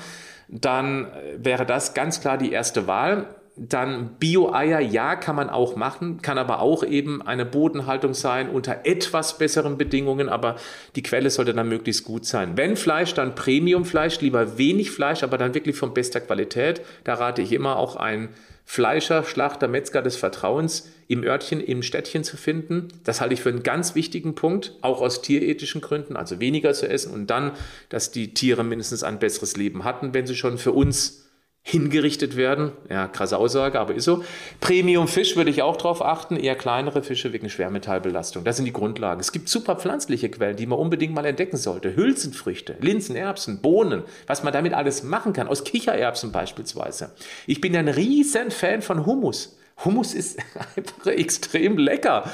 dann 0.47 1.07
wäre 1.37 1.65
das 1.65 1.93
ganz 1.93 2.21
klar 2.21 2.37
die 2.37 2.51
erste 2.51 2.87
Wahl. 2.87 3.27
Dann 3.57 4.15
Bio-Eier, 4.17 4.79
ja, 4.79 5.15
kann 5.15 5.35
man 5.35 5.49
auch 5.49 5.75
machen, 5.75 6.21
kann 6.21 6.37
aber 6.37 6.61
auch 6.61 6.83
eben 6.83 7.21
eine 7.21 7.45
Bodenhaltung 7.45 8.13
sein 8.13 8.49
unter 8.49 8.85
etwas 8.85 9.37
besseren 9.37 9.77
Bedingungen, 9.77 10.29
aber 10.29 10.55
die 10.95 11.03
Quelle 11.03 11.29
sollte 11.29 11.53
dann 11.53 11.67
möglichst 11.67 12.05
gut 12.05 12.25
sein. 12.25 12.55
Wenn 12.55 12.77
Fleisch, 12.77 13.13
dann 13.13 13.35
Premium-Fleisch, 13.35 14.21
lieber 14.21 14.57
wenig 14.57 14.91
Fleisch, 14.91 15.23
aber 15.23 15.37
dann 15.37 15.53
wirklich 15.53 15.75
von 15.75 15.93
bester 15.93 16.21
Qualität. 16.21 16.81
Da 17.03 17.15
rate 17.15 17.41
ich 17.41 17.51
immer 17.51 17.75
auch 17.75 17.97
ein 17.97 18.29
Fleischer, 18.65 19.25
Schlachter, 19.25 19.67
Metzger 19.67 20.01
des 20.01 20.15
Vertrauens 20.15 20.89
im 21.09 21.23
Örtchen, 21.23 21.59
im 21.59 21.83
Städtchen 21.83 22.23
zu 22.23 22.37
finden. 22.37 22.87
Das 23.03 23.19
halte 23.19 23.33
ich 23.33 23.41
für 23.41 23.49
einen 23.49 23.63
ganz 23.63 23.95
wichtigen 23.95 24.33
Punkt, 24.33 24.77
auch 24.81 25.01
aus 25.01 25.21
tierethischen 25.21 25.81
Gründen, 25.81 26.15
also 26.15 26.39
weniger 26.39 26.73
zu 26.73 26.87
essen 26.87 27.13
und 27.13 27.27
dann, 27.27 27.51
dass 27.89 28.11
die 28.11 28.33
Tiere 28.33 28.63
mindestens 28.63 29.03
ein 29.03 29.19
besseres 29.19 29.57
Leben 29.57 29.83
hatten, 29.83 30.13
wenn 30.13 30.25
sie 30.25 30.35
schon 30.35 30.57
für 30.57 30.71
uns 30.71 31.20
hingerichtet 31.63 32.35
werden. 32.35 32.71
Ja, 32.89 33.07
krasse 33.07 33.37
Aussage, 33.37 33.79
aber 33.79 33.93
ist 33.93 34.05
so. 34.05 34.23
Premium 34.59 35.07
Fisch 35.07 35.35
würde 35.35 35.51
ich 35.51 35.61
auch 35.61 35.77
drauf 35.77 36.03
achten, 36.03 36.35
eher 36.35 36.55
kleinere 36.55 37.03
Fische 37.03 37.33
wegen 37.33 37.49
Schwermetallbelastung. 37.49 38.43
Das 38.43 38.55
sind 38.55 38.65
die 38.65 38.73
Grundlagen. 38.73 39.19
Es 39.19 39.31
gibt 39.31 39.47
super 39.47 39.75
pflanzliche 39.75 40.29
Quellen, 40.29 40.55
die 40.55 40.65
man 40.65 40.79
unbedingt 40.79 41.13
mal 41.13 41.25
entdecken 41.25 41.57
sollte. 41.57 41.95
Hülsenfrüchte, 41.95 42.77
Linsen, 42.81 43.15
Erbsen, 43.15 43.61
Bohnen, 43.61 44.03
was 44.25 44.43
man 44.43 44.53
damit 44.53 44.73
alles 44.73 45.03
machen 45.03 45.33
kann, 45.33 45.47
aus 45.47 45.63
Kichererbsen 45.63 46.31
beispielsweise. 46.31 47.11
Ich 47.45 47.61
bin 47.61 47.75
ein 47.75 47.87
riesen 47.87 48.49
Fan 48.49 48.81
von 48.81 49.05
Hummus. 49.05 49.57
Hummus 49.85 50.13
ist 50.15 50.39
einfach 50.75 51.11
extrem 51.11 51.77
lecker. 51.77 52.29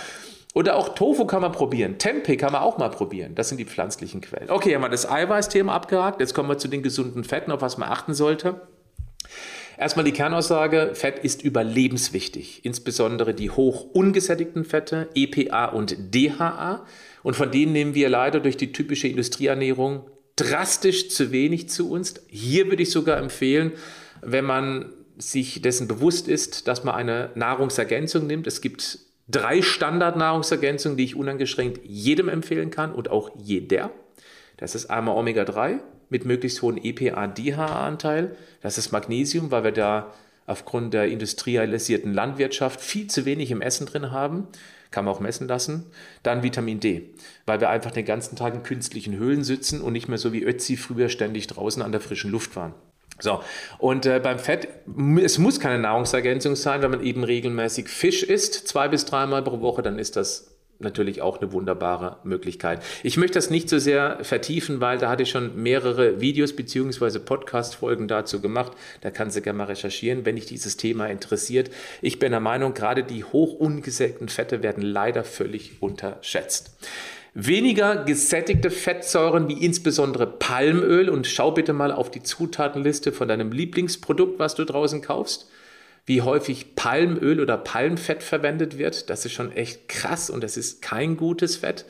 Oder 0.53 0.77
auch 0.77 0.95
Tofu 0.95 1.25
kann 1.25 1.41
man 1.41 1.51
probieren. 1.51 1.99
Tempeh 1.99 2.37
kann 2.37 2.53
man 2.53 2.61
auch 2.61 2.77
mal 2.77 2.89
probieren. 2.89 3.35
Das 3.35 3.49
sind 3.49 3.57
die 3.57 3.65
pflanzlichen 3.65 4.21
Quellen. 4.21 4.49
Okay, 4.49 4.73
haben 4.73 4.81
wir 4.81 4.89
das 4.89 5.07
Eiweißthema 5.07 5.71
abgehakt. 5.71 6.19
Jetzt 6.21 6.33
kommen 6.33 6.49
wir 6.49 6.57
zu 6.57 6.67
den 6.69 6.81
gesunden 6.81 7.23
Fetten, 7.25 7.51
auf 7.51 7.61
was 7.61 7.77
man 7.77 7.89
achten 7.89 8.13
sollte. 8.13 8.61
Erstmal 9.77 10.05
die 10.05 10.11
Kernaussage, 10.11 10.91
Fett 10.93 11.19
ist 11.19 11.43
überlebenswichtig, 11.43 12.65
insbesondere 12.65 13.35
die 13.35 13.51
hoch 13.51 13.85
ungesättigten 13.93 14.65
Fette, 14.65 15.07
EPA 15.13 15.65
und 15.65 16.15
DHA. 16.15 16.83
Und 17.21 17.35
von 17.35 17.51
denen 17.51 17.73
nehmen 17.73 17.93
wir 17.93 18.09
leider 18.09 18.39
durch 18.39 18.57
die 18.57 18.71
typische 18.71 19.07
Industrieernährung 19.07 20.09
drastisch 20.35 21.09
zu 21.09 21.31
wenig 21.31 21.69
zu 21.69 21.91
uns. 21.91 22.15
Hier 22.27 22.67
würde 22.67 22.83
ich 22.83 22.89
sogar 22.89 23.17
empfehlen, 23.17 23.71
wenn 24.21 24.45
man 24.45 24.93
sich 25.19 25.61
dessen 25.61 25.87
bewusst 25.87 26.27
ist, 26.27 26.67
dass 26.67 26.83
man 26.83 26.95
eine 26.95 27.29
Nahrungsergänzung 27.35 28.25
nimmt. 28.25 28.47
Es 28.47 28.61
gibt 28.61 28.99
drei 29.27 29.61
Standardnahrungsergänzungen, 29.61 30.97
die 30.97 31.03
ich 31.03 31.15
uneingeschränkt 31.15 31.81
jedem 31.83 32.29
empfehlen 32.29 32.71
kann 32.71 32.93
und 32.93 33.11
auch 33.11 33.29
jeder. 33.35 33.91
Das 34.57 34.73
ist 34.73 34.87
einmal 34.87 35.15
Omega-3 35.17 35.81
mit 36.09 36.25
möglichst 36.25 36.61
hohem 36.61 36.77
EPA-DHA-Anteil. 36.77 38.35
Das 38.61 38.77
ist 38.77 38.91
Magnesium, 38.91 39.51
weil 39.51 39.63
wir 39.63 39.71
da 39.71 40.13
aufgrund 40.45 40.93
der 40.93 41.07
industrialisierten 41.09 42.13
Landwirtschaft 42.13 42.81
viel 42.81 43.07
zu 43.07 43.25
wenig 43.25 43.51
im 43.51 43.61
Essen 43.61 43.85
drin 43.85 44.11
haben. 44.11 44.47
Kann 44.89 45.03
man 45.03 45.13
auch 45.13 45.19
messen 45.19 45.47
lassen. 45.47 45.85
Dann 46.23 46.43
Vitamin 46.43 46.79
D, 46.79 47.09
weil 47.45 47.59
wir 47.59 47.69
einfach 47.69 47.91
den 47.91 48.05
ganzen 48.05 48.37
Tag 48.37 48.55
in 48.55 48.63
künstlichen 48.63 49.17
Höhlen 49.17 49.43
sitzen 49.43 49.81
und 49.81 49.93
nicht 49.93 50.07
mehr 50.07 50.17
so 50.17 50.31
wie 50.31 50.43
Ötzi 50.43 50.77
früher 50.77 51.09
ständig 51.09 51.47
draußen 51.47 51.81
an 51.81 51.91
der 51.91 51.99
frischen 51.99 52.31
Luft 52.31 52.55
waren. 52.55 52.73
So, 53.19 53.41
und 53.79 54.05
äh, 54.05 54.19
beim 54.23 54.37
Fett, 54.37 54.67
es 55.21 55.39
muss 55.39 55.59
keine 55.59 55.79
Nahrungsergänzung 55.79 56.55
sein, 56.55 56.81
wenn 56.83 56.91
man 56.91 57.03
eben 57.03 57.23
regelmäßig 57.23 57.89
Fisch 57.89 58.23
isst, 58.23 58.67
zwei 58.67 58.87
bis 58.87 59.05
dreimal 59.05 59.43
pro 59.43 59.59
Woche, 59.59 59.81
dann 59.81 59.97
ist 59.97 60.15
das 60.15 60.56
natürlich 60.79 61.21
auch 61.21 61.41
eine 61.41 61.51
wunderbare 61.51 62.17
Möglichkeit. 62.23 62.81
Ich 63.03 63.17
möchte 63.17 63.35
das 63.35 63.49
nicht 63.49 63.69
so 63.69 63.79
sehr 63.79 64.23
vertiefen, 64.23 64.79
weil 64.79 64.97
da 64.97 65.09
hatte 65.09 65.23
ich 65.23 65.29
schon 65.29 65.61
mehrere 65.61 66.21
Videos 66.21 66.55
bzw. 66.55 67.19
Podcast-Folgen 67.19 68.07
dazu 68.07 68.41
gemacht. 68.41 68.73
Da 69.01 69.11
kannst 69.11 69.35
du 69.35 69.41
gerne 69.41 69.57
mal 69.57 69.65
recherchieren, 69.65 70.25
wenn 70.25 70.35
dich 70.35 70.45
dieses 70.45 70.77
Thema 70.77 71.07
interessiert. 71.07 71.71
Ich 72.01 72.19
bin 72.19 72.31
der 72.31 72.39
Meinung, 72.39 72.73
gerade 72.73 73.03
die 73.03 73.23
hoch 73.23 73.53
ungesättigten 73.53 74.29
Fette 74.29 74.63
werden 74.63 74.83
leider 74.83 75.23
völlig 75.23 75.81
unterschätzt. 75.81 76.77
Weniger 77.33 78.03
gesättigte 78.03 78.71
Fettsäuren 78.71 79.47
wie 79.47 79.63
insbesondere 79.63 80.25
Palmöl 80.25 81.07
und 81.09 81.27
schau 81.27 81.51
bitte 81.51 81.73
mal 81.73 81.91
auf 81.91 82.09
die 82.09 82.23
Zutatenliste 82.23 83.11
von 83.11 83.27
deinem 83.27 83.51
Lieblingsprodukt, 83.51 84.39
was 84.39 84.55
du 84.55 84.65
draußen 84.65 85.01
kaufst 85.01 85.47
wie 86.07 86.21
häufig 86.21 86.73
Palmöl 86.75 87.39
oder 87.41 87.57
Palmfett 87.57 88.23
verwendet 88.23 88.77
wird. 88.77 89.09
Das 89.09 89.25
ist 89.25 89.33
schon 89.33 89.51
echt 89.51 89.89
krass 89.89 90.29
und 90.29 90.41
das 90.41 90.55
ist 90.57 90.81
kein 90.81 91.17
gutes 91.17 91.57
Fett. 91.57 91.85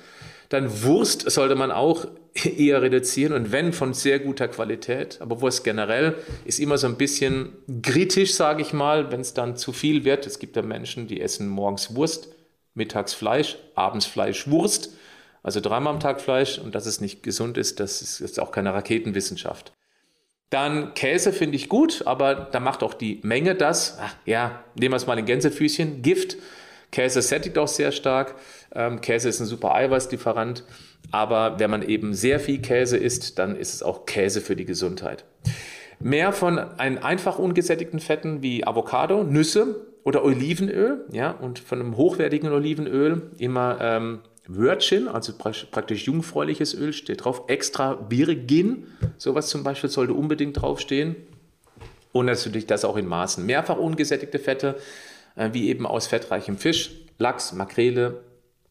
Dann 0.49 0.83
Wurst 0.83 1.29
sollte 1.29 1.55
man 1.55 1.71
auch 1.71 2.07
eher 2.33 2.81
reduzieren 2.81 3.33
und 3.33 3.51
wenn 3.51 3.73
von 3.73 3.93
sehr 3.93 4.19
guter 4.19 4.47
Qualität. 4.47 5.19
Aber 5.21 5.39
Wurst 5.41 5.63
generell 5.63 6.15
ist 6.45 6.59
immer 6.59 6.79
so 6.79 6.87
ein 6.87 6.97
bisschen 6.97 7.53
kritisch, 7.83 8.33
sage 8.33 8.63
ich 8.63 8.73
mal, 8.73 9.11
wenn 9.11 9.21
es 9.21 9.35
dann 9.35 9.55
zu 9.55 9.71
viel 9.71 10.03
wird. 10.03 10.25
Es 10.25 10.39
gibt 10.39 10.55
ja 10.55 10.63
Menschen, 10.63 11.07
die 11.07 11.21
essen 11.21 11.47
morgens 11.47 11.95
Wurst, 11.95 12.29
mittags 12.73 13.13
Fleisch, 13.13 13.59
abends 13.75 14.07
Fleisch, 14.07 14.47
Wurst. 14.47 14.93
Also 15.43 15.59
dreimal 15.59 15.93
am 15.93 15.99
Tag 15.99 16.21
Fleisch 16.21 16.57
und 16.57 16.73
dass 16.73 16.87
es 16.87 17.01
nicht 17.01 17.21
gesund 17.21 17.57
ist, 17.57 17.79
das 17.79 18.01
ist 18.01 18.19
jetzt 18.19 18.39
auch 18.39 18.51
keine 18.51 18.73
Raketenwissenschaft. 18.73 19.71
Dann 20.49 20.93
Käse 20.93 21.33
finde 21.33 21.57
ich 21.57 21.67
gut, 21.67 22.03
aber 22.05 22.35
da 22.35 22.59
macht 22.59 22.81
auch 22.81 22.93
die 22.93 23.19
Menge 23.23 23.55
das. 23.55 23.97
Ach, 24.01 24.15
ja, 24.25 24.63
nehmen 24.75 24.93
wir 24.93 24.97
es 24.97 25.07
mal 25.07 25.19
in 25.19 25.25
Gänsefüßchen. 25.25 26.01
Gift. 26.01 26.37
Käse 26.91 27.21
sättigt 27.21 27.57
auch 27.57 27.67
sehr 27.67 27.91
stark. 27.91 28.35
Ähm, 28.73 29.01
Käse 29.01 29.27
ist 29.27 29.41
ein 29.41 29.45
super 29.45 29.75
Eiweißlieferant. 29.75 30.63
Aber 31.11 31.59
wenn 31.59 31.69
man 31.69 31.81
eben 31.81 32.13
sehr 32.13 32.39
viel 32.39 32.59
Käse 32.59 32.97
isst, 32.97 33.39
dann 33.39 33.55
ist 33.55 33.73
es 33.73 33.83
auch 33.83 34.05
Käse 34.05 34.41
für 34.41 34.55
die 34.55 34.65
Gesundheit. 34.65 35.25
Mehr 35.99 36.31
von 36.31 36.59
einen 36.59 36.97
einfach 36.97 37.39
ungesättigten 37.39 37.99
Fetten 37.99 38.41
wie 38.41 38.65
Avocado, 38.65 39.23
Nüsse 39.23 39.87
oder 40.03 40.23
Olivenöl, 40.23 41.05
ja, 41.11 41.31
und 41.31 41.59
von 41.59 41.81
einem 41.81 41.97
hochwertigen 41.97 42.51
Olivenöl 42.51 43.31
immer 43.39 43.77
ähm, 43.81 44.19
Virgin, 44.47 45.07
also 45.07 45.33
praktisch 45.33 46.05
jungfräuliches 46.05 46.73
Öl, 46.73 46.93
steht 46.93 47.23
drauf. 47.23 47.43
Extra 47.47 48.09
Virgin, 48.09 48.87
sowas 49.17 49.49
zum 49.49 49.63
Beispiel 49.63 49.89
sollte 49.89 50.13
unbedingt 50.13 50.61
draufstehen. 50.61 51.15
Und 52.13 52.25
natürlich 52.25 52.65
das 52.65 52.85
auch 52.85 52.97
in 52.97 53.05
Maßen. 53.05 53.45
Mehrfach 53.45 53.77
ungesättigte 53.77 54.39
Fette, 54.39 54.77
äh, 55.35 55.49
wie 55.53 55.67
eben 55.69 55.85
aus 55.85 56.07
fettreichem 56.07 56.57
Fisch, 56.57 56.91
Lachs, 57.19 57.53
Makrele 57.53 58.21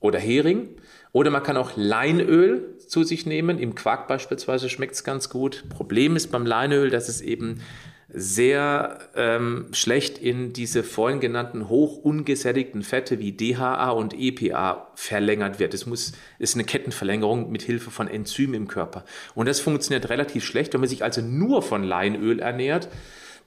oder 0.00 0.18
Hering. 0.18 0.68
Oder 1.12 1.30
man 1.30 1.42
kann 1.42 1.56
auch 1.56 1.72
Leinöl 1.76 2.76
zu 2.78 3.04
sich 3.04 3.26
nehmen. 3.26 3.58
Im 3.58 3.74
Quark 3.74 4.08
beispielsweise 4.08 4.68
schmeckt 4.68 4.94
es 4.94 5.04
ganz 5.04 5.30
gut. 5.30 5.64
Problem 5.68 6.16
ist 6.16 6.32
beim 6.32 6.46
Leinöl, 6.46 6.90
dass 6.90 7.08
es 7.08 7.20
eben 7.20 7.60
sehr 8.08 9.00
ähm, 9.16 9.66
schlecht 9.72 10.18
in 10.18 10.52
diese 10.52 10.84
vorhin 10.84 11.18
genannten 11.18 11.68
hoch 11.68 11.96
ungesättigten 11.98 12.82
Fette 12.82 13.18
wie 13.18 13.32
DHA 13.32 13.90
und 13.90 14.14
EPA 14.14 14.92
verlängert 14.94 15.58
wird. 15.58 15.74
Es 15.74 15.86
muss, 15.86 16.12
ist 16.38 16.54
eine 16.54 16.64
Kettenverlängerung 16.64 17.50
mit 17.50 17.62
Hilfe 17.62 17.90
von 17.90 18.06
Enzymen 18.06 18.54
im 18.54 18.68
Körper. 18.68 19.04
Und 19.34 19.48
das 19.48 19.60
funktioniert 19.60 20.08
relativ 20.08 20.44
schlecht, 20.44 20.72
wenn 20.72 20.80
man 20.80 20.88
sich 20.88 21.02
also 21.02 21.20
nur 21.20 21.62
von 21.62 21.82
Leinöl 21.82 22.38
ernährt 22.38 22.88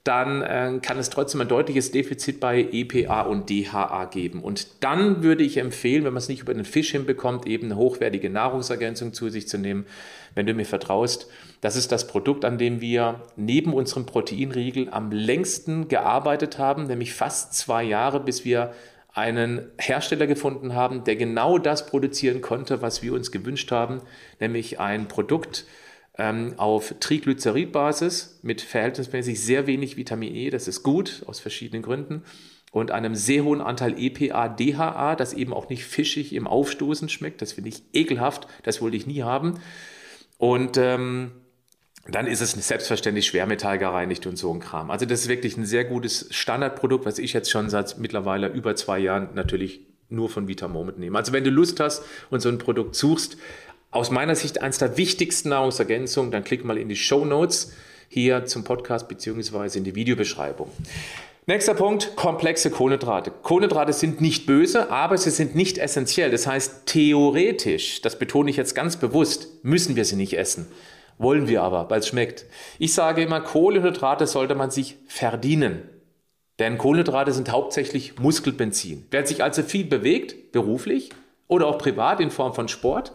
dann 0.03 0.41
äh, 0.41 0.79
kann 0.81 0.97
es 0.97 1.09
trotzdem 1.09 1.41
ein 1.41 1.47
deutliches 1.47 1.91
Defizit 1.91 2.39
bei 2.39 2.67
EPA 2.71 3.21
und 3.21 3.49
DHA 3.49 4.05
geben. 4.05 4.41
Und 4.41 4.83
dann 4.83 5.23
würde 5.23 5.43
ich 5.43 5.57
empfehlen, 5.57 6.05
wenn 6.05 6.13
man 6.13 6.21
es 6.21 6.29
nicht 6.29 6.41
über 6.41 6.53
den 6.53 6.65
Fisch 6.65 6.91
hinbekommt, 6.91 7.45
eben 7.45 7.65
eine 7.65 7.75
hochwertige 7.75 8.29
Nahrungsergänzung 8.29 9.13
zu 9.13 9.29
sich 9.29 9.47
zu 9.47 9.57
nehmen, 9.57 9.85
wenn 10.35 10.45
du 10.45 10.53
mir 10.53 10.65
vertraust. 10.65 11.27
Das 11.61 11.75
ist 11.75 11.91
das 11.91 12.07
Produkt, 12.07 12.45
an 12.45 12.57
dem 12.57 12.79
wir 12.79 13.21
neben 13.35 13.73
unserem 13.73 14.05
Proteinriegel 14.05 14.89
am 14.89 15.11
längsten 15.11 15.89
gearbeitet 15.89 16.57
haben, 16.57 16.85
nämlich 16.87 17.13
fast 17.13 17.53
zwei 17.53 17.83
Jahre, 17.83 18.21
bis 18.21 18.45
wir 18.45 18.73
einen 19.13 19.67
Hersteller 19.77 20.27
gefunden 20.27 20.75
haben, 20.75 21.03
der 21.03 21.17
genau 21.17 21.57
das 21.57 21.87
produzieren 21.87 22.41
konnte, 22.41 22.81
was 22.81 23.03
wir 23.03 23.13
uns 23.13 23.31
gewünscht 23.31 23.71
haben, 23.71 24.01
nämlich 24.39 24.79
ein 24.79 25.07
Produkt, 25.07 25.65
ähm, 26.19 26.53
auf 26.57 26.93
Triglyceridbasis 26.99 28.39
mit 28.43 28.61
verhältnismäßig 28.61 29.41
sehr 29.41 29.65
wenig 29.67 29.95
Vitamin 29.95 30.35
E. 30.35 30.49
Das 30.49 30.67
ist 30.67 30.83
gut 30.83 31.23
aus 31.25 31.39
verschiedenen 31.39 31.81
Gründen. 31.81 32.23
Und 32.71 32.91
einem 32.91 33.15
sehr 33.15 33.45
hohen 33.45 33.61
Anteil 33.61 33.95
EPA, 33.97 34.49
DHA, 34.49 35.15
das 35.15 35.33
eben 35.33 35.53
auch 35.53 35.69
nicht 35.69 35.85
fischig 35.85 36.33
im 36.33 36.45
Aufstoßen 36.45 37.09
schmeckt. 37.09 37.41
Das 37.41 37.53
finde 37.53 37.69
ich 37.69 37.83
ekelhaft. 37.93 38.47
Das 38.63 38.81
wollte 38.81 38.97
ich 38.97 39.07
nie 39.07 39.23
haben. 39.23 39.59
Und 40.37 40.77
ähm, 40.77 41.31
dann 42.07 42.27
ist 42.27 42.41
es 42.41 42.51
selbstverständlich 42.51 43.25
schwermetallgereinigt 43.27 44.27
und 44.27 44.37
so 44.37 44.53
ein 44.53 44.59
Kram. 44.59 44.91
Also 44.91 45.05
das 45.05 45.21
ist 45.21 45.29
wirklich 45.29 45.57
ein 45.57 45.65
sehr 45.65 45.85
gutes 45.85 46.27
Standardprodukt, 46.31 47.05
was 47.05 47.17
ich 47.17 47.33
jetzt 47.33 47.49
schon 47.49 47.69
seit 47.69 47.97
mittlerweile 47.97 48.49
über 48.49 48.75
zwei 48.75 48.99
Jahren 48.99 49.29
natürlich 49.35 49.87
nur 50.09 50.29
von 50.29 50.47
Vitamo 50.47 50.83
mitnehme. 50.83 51.17
Also 51.17 51.33
wenn 51.33 51.43
du 51.43 51.49
Lust 51.49 51.79
hast 51.79 52.03
und 52.29 52.41
so 52.41 52.49
ein 52.49 52.57
Produkt 52.57 52.95
suchst, 52.95 53.37
aus 53.91 54.11
meiner 54.11 54.35
Sicht 54.35 54.61
eines 54.61 54.77
der 54.77 54.97
wichtigsten 54.97 55.49
Nahrungsergänzungen, 55.49 56.31
dann 56.31 56.43
klick 56.43 56.63
mal 56.63 56.77
in 56.77 56.89
die 56.89 56.95
Show 56.95 57.25
Notes 57.25 57.73
hier 58.07 58.45
zum 58.45 58.63
Podcast 58.63 59.07
beziehungsweise 59.07 59.77
in 59.77 59.83
die 59.83 59.95
Videobeschreibung. 59.95 60.69
Nächster 61.45 61.73
Punkt, 61.73 62.15
komplexe 62.15 62.69
Kohlenhydrate. 62.69 63.31
Kohlenhydrate 63.41 63.91
sind 63.93 64.21
nicht 64.21 64.45
böse, 64.45 64.91
aber 64.91 65.17
sie 65.17 65.31
sind 65.31 65.55
nicht 65.55 65.79
essentiell. 65.79 66.29
Das 66.29 66.45
heißt, 66.45 66.85
theoretisch, 66.85 68.01
das 68.01 68.19
betone 68.19 68.51
ich 68.51 68.57
jetzt 68.57 68.75
ganz 68.75 68.97
bewusst, 68.97 69.63
müssen 69.63 69.95
wir 69.95 70.05
sie 70.05 70.15
nicht 70.15 70.37
essen. 70.37 70.67
Wollen 71.17 71.47
wir 71.47 71.63
aber, 71.63 71.89
weil 71.89 72.01
es 72.01 72.07
schmeckt. 72.07 72.45
Ich 72.77 72.93
sage 72.93 73.23
immer, 73.23 73.41
Kohlenhydrate 73.41 74.27
sollte 74.27 74.53
man 74.53 74.69
sich 74.69 74.97
verdienen. 75.07 75.89
Denn 76.59 76.77
Kohlenhydrate 76.77 77.31
sind 77.31 77.51
hauptsächlich 77.51 78.19
Muskelbenzin. 78.19 79.05
Wer 79.09 79.25
sich 79.25 79.41
also 79.43 79.63
viel 79.63 79.85
bewegt, 79.85 80.51
beruflich 80.51 81.09
oder 81.47 81.65
auch 81.65 81.79
privat 81.79 82.19
in 82.19 82.29
Form 82.29 82.53
von 82.53 82.67
Sport, 82.67 83.13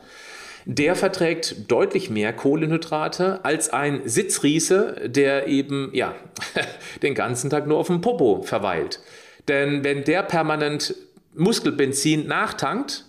der 0.66 0.96
verträgt 0.96 1.70
deutlich 1.70 2.10
mehr 2.10 2.32
Kohlenhydrate 2.32 3.44
als 3.44 3.70
ein 3.70 4.02
Sitzriese, 4.04 4.96
der 5.04 5.46
eben 5.46 5.90
ja, 5.92 6.14
den 7.02 7.14
ganzen 7.14 7.50
Tag 7.50 7.66
nur 7.66 7.78
auf 7.78 7.88
dem 7.88 8.00
Popo 8.00 8.42
verweilt. 8.42 9.00
Denn 9.48 9.84
wenn 9.84 10.04
der 10.04 10.22
permanent 10.22 10.94
Muskelbenzin 11.34 12.26
nachtankt, 12.26 13.04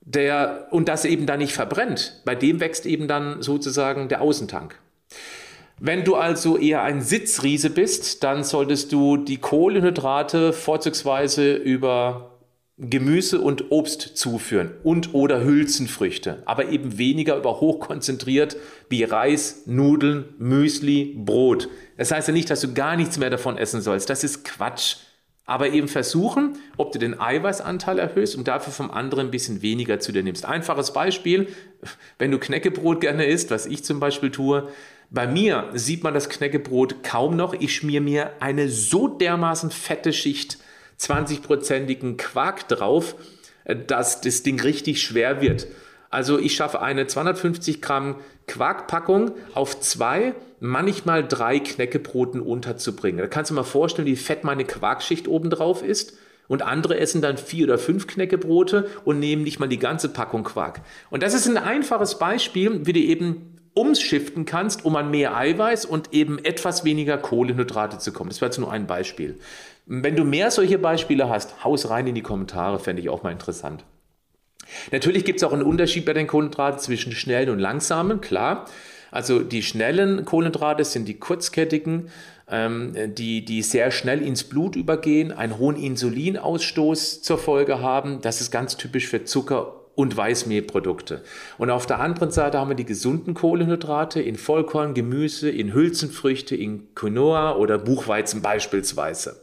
der, 0.00 0.68
und 0.70 0.88
das 0.88 1.04
eben 1.04 1.26
dann 1.26 1.38
nicht 1.38 1.52
verbrennt, 1.52 2.22
bei 2.24 2.34
dem 2.34 2.60
wächst 2.60 2.86
eben 2.86 3.08
dann 3.08 3.42
sozusagen 3.42 4.08
der 4.08 4.22
Außentank. 4.22 4.78
Wenn 5.80 6.04
du 6.04 6.16
also 6.16 6.56
eher 6.56 6.82
ein 6.82 7.02
Sitzriese 7.02 7.70
bist, 7.70 8.24
dann 8.24 8.42
solltest 8.42 8.92
du 8.92 9.16
die 9.16 9.36
Kohlenhydrate 9.36 10.52
vorzugsweise 10.52 11.54
über 11.54 12.37
Gemüse 12.80 13.40
und 13.40 13.72
Obst 13.72 14.16
zuführen 14.16 14.70
und 14.84 15.12
oder 15.12 15.42
Hülsenfrüchte, 15.42 16.42
aber 16.46 16.68
eben 16.68 16.96
weniger 16.96 17.36
über 17.36 17.60
hochkonzentriert 17.60 18.56
wie 18.88 19.02
Reis, 19.02 19.64
Nudeln, 19.66 20.26
Müsli, 20.38 21.16
Brot. 21.18 21.68
Das 21.96 22.12
heißt 22.12 22.28
ja 22.28 22.34
nicht, 22.34 22.50
dass 22.50 22.60
du 22.60 22.72
gar 22.74 22.94
nichts 22.94 23.18
mehr 23.18 23.30
davon 23.30 23.58
essen 23.58 23.80
sollst. 23.80 24.08
Das 24.10 24.22
ist 24.22 24.44
Quatsch. 24.44 24.96
Aber 25.44 25.70
eben 25.70 25.88
versuchen, 25.88 26.58
ob 26.76 26.92
du 26.92 26.98
den 26.98 27.18
Eiweißanteil 27.18 27.98
erhöhst 27.98 28.36
und 28.36 28.46
dafür 28.46 28.72
vom 28.72 28.90
anderen 28.90 29.28
ein 29.28 29.30
bisschen 29.30 29.62
weniger 29.62 29.98
zu 29.98 30.12
dir 30.12 30.22
nimmst. 30.22 30.44
Einfaches 30.44 30.92
Beispiel, 30.92 31.48
wenn 32.18 32.30
du 32.30 32.38
Knäckebrot 32.38 33.00
gerne 33.00 33.24
isst, 33.24 33.50
was 33.50 33.64
ich 33.64 33.82
zum 33.82 33.98
Beispiel 33.98 34.30
tue, 34.30 34.68
bei 35.10 35.26
mir 35.26 35.70
sieht 35.72 36.04
man 36.04 36.12
das 36.12 36.28
Knäckebrot 36.28 37.02
kaum 37.02 37.34
noch. 37.34 37.54
Ich 37.54 37.74
schmier 37.74 38.02
mir 38.02 38.32
eine 38.40 38.68
so 38.68 39.08
dermaßen 39.08 39.70
fette 39.70 40.12
Schicht 40.12 40.58
20-prozentigen 41.00 42.16
Quark 42.16 42.68
drauf, 42.68 43.16
äh, 43.64 43.76
dass 43.76 44.20
das 44.20 44.42
Ding 44.42 44.60
richtig 44.60 45.02
schwer 45.02 45.40
wird. 45.40 45.66
Also 46.10 46.38
ich 46.38 46.54
schaffe 46.54 46.80
eine 46.80 47.06
250 47.06 47.82
Gramm 47.82 48.16
Quarkpackung 48.46 49.32
auf 49.54 49.78
zwei, 49.80 50.34
manchmal 50.58 51.26
drei 51.26 51.58
Knäckebroten 51.58 52.40
unterzubringen. 52.40 53.20
Da 53.20 53.26
kannst 53.26 53.50
du 53.50 53.54
mal 53.54 53.62
vorstellen, 53.62 54.08
wie 54.08 54.16
fett 54.16 54.42
meine 54.42 54.64
Quarkschicht 54.64 55.28
oben 55.28 55.50
drauf 55.50 55.82
ist. 55.82 56.16
Und 56.48 56.62
andere 56.62 56.98
essen 56.98 57.20
dann 57.20 57.36
vier 57.36 57.66
oder 57.66 57.76
fünf 57.76 58.06
Knäckebrote 58.06 58.88
und 59.04 59.18
nehmen 59.18 59.42
nicht 59.42 59.60
mal 59.60 59.68
die 59.68 59.78
ganze 59.78 60.08
Packung 60.08 60.44
Quark. 60.44 60.80
Und 61.10 61.22
das 61.22 61.34
ist 61.34 61.46
ein 61.46 61.58
einfaches 61.58 62.18
Beispiel, 62.18 62.86
wie 62.86 62.94
du 62.94 63.00
eben 63.00 63.58
umschiften 63.74 64.46
kannst, 64.46 64.84
um 64.84 64.96
an 64.96 65.10
mehr 65.10 65.36
Eiweiß 65.36 65.84
und 65.84 66.12
eben 66.14 66.42
etwas 66.42 66.84
weniger 66.84 67.18
Kohlenhydrate 67.18 67.98
zu 67.98 68.12
kommen. 68.12 68.30
Das 68.30 68.40
war 68.40 68.48
jetzt 68.48 68.58
nur 68.58 68.72
ein 68.72 68.86
Beispiel. 68.86 69.38
Wenn 69.90 70.16
du 70.16 70.24
mehr 70.24 70.50
solche 70.50 70.76
Beispiele 70.76 71.30
hast, 71.30 71.64
haus 71.64 71.88
rein 71.88 72.06
in 72.06 72.14
die 72.14 72.22
Kommentare, 72.22 72.78
fände 72.78 73.00
ich 73.00 73.08
auch 73.08 73.22
mal 73.22 73.32
interessant. 73.32 73.84
Natürlich 74.92 75.24
gibt 75.24 75.38
es 75.38 75.44
auch 75.44 75.52
einen 75.54 75.62
Unterschied 75.62 76.04
bei 76.04 76.12
den 76.12 76.26
Kohlenhydraten 76.26 76.78
zwischen 76.78 77.12
schnellen 77.12 77.48
und 77.48 77.58
langsamen, 77.58 78.20
klar. 78.20 78.66
Also 79.10 79.40
die 79.40 79.62
schnellen 79.62 80.26
Kohlenhydrate 80.26 80.84
sind 80.84 81.08
die 81.08 81.18
kurzkettigen, 81.18 82.10
ähm, 82.50 82.92
die, 83.14 83.46
die 83.46 83.62
sehr 83.62 83.90
schnell 83.90 84.20
ins 84.20 84.44
Blut 84.44 84.76
übergehen, 84.76 85.32
einen 85.32 85.56
hohen 85.56 85.76
Insulinausstoß 85.76 87.22
zur 87.22 87.38
Folge 87.38 87.80
haben. 87.80 88.20
Das 88.20 88.42
ist 88.42 88.50
ganz 88.50 88.76
typisch 88.76 89.06
für 89.06 89.24
Zucker 89.24 89.77
und 89.98 90.16
Weißmehlprodukte. 90.16 91.24
Und 91.58 91.70
auf 91.70 91.84
der 91.84 91.98
anderen 91.98 92.30
Seite 92.30 92.60
haben 92.60 92.68
wir 92.68 92.76
die 92.76 92.84
gesunden 92.84 93.34
Kohlenhydrate 93.34 94.22
in 94.22 94.36
Vollkorn, 94.36 94.94
Gemüse, 94.94 95.50
in 95.50 95.74
Hülsenfrüchte, 95.74 96.54
in 96.54 96.94
Quinoa 96.94 97.56
oder 97.56 97.78
Buchweizen 97.78 98.40
beispielsweise. 98.40 99.42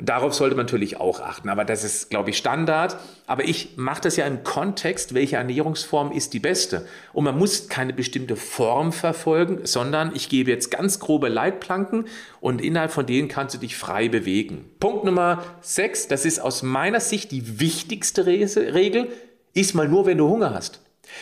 Darauf 0.00 0.32
sollte 0.32 0.54
man 0.54 0.66
natürlich 0.66 0.98
auch 0.98 1.18
achten, 1.20 1.48
aber 1.48 1.64
das 1.64 1.82
ist, 1.82 2.08
glaube 2.08 2.30
ich, 2.30 2.38
Standard. 2.38 2.98
Aber 3.26 3.42
ich 3.42 3.76
mache 3.76 4.02
das 4.02 4.16
ja 4.16 4.26
im 4.26 4.44
Kontext, 4.44 5.12
welche 5.12 5.36
Ernährungsform 5.36 6.12
ist 6.12 6.34
die 6.34 6.38
beste. 6.38 6.86
Und 7.12 7.24
man 7.24 7.36
muss 7.36 7.68
keine 7.68 7.92
bestimmte 7.92 8.36
Form 8.36 8.92
verfolgen, 8.92 9.58
sondern 9.64 10.14
ich 10.14 10.28
gebe 10.28 10.52
jetzt 10.52 10.70
ganz 10.70 11.00
grobe 11.00 11.28
Leitplanken 11.28 12.06
und 12.40 12.62
innerhalb 12.62 12.92
von 12.92 13.06
denen 13.06 13.26
kannst 13.26 13.56
du 13.56 13.58
dich 13.58 13.76
frei 13.76 14.08
bewegen. 14.08 14.70
Punkt 14.78 15.04
Nummer 15.04 15.42
6, 15.62 16.06
das 16.06 16.24
ist 16.24 16.38
aus 16.38 16.62
meiner 16.62 17.00
Sicht 17.00 17.32
die 17.32 17.58
wichtigste 17.58 18.26
Regel 18.26 19.08
Iss 19.54 19.74
mal 19.74 19.88
nur, 19.88 20.06
wenn 20.06 20.18
du 20.18 20.28
Hunger 20.28 20.54
hast. 20.54 20.80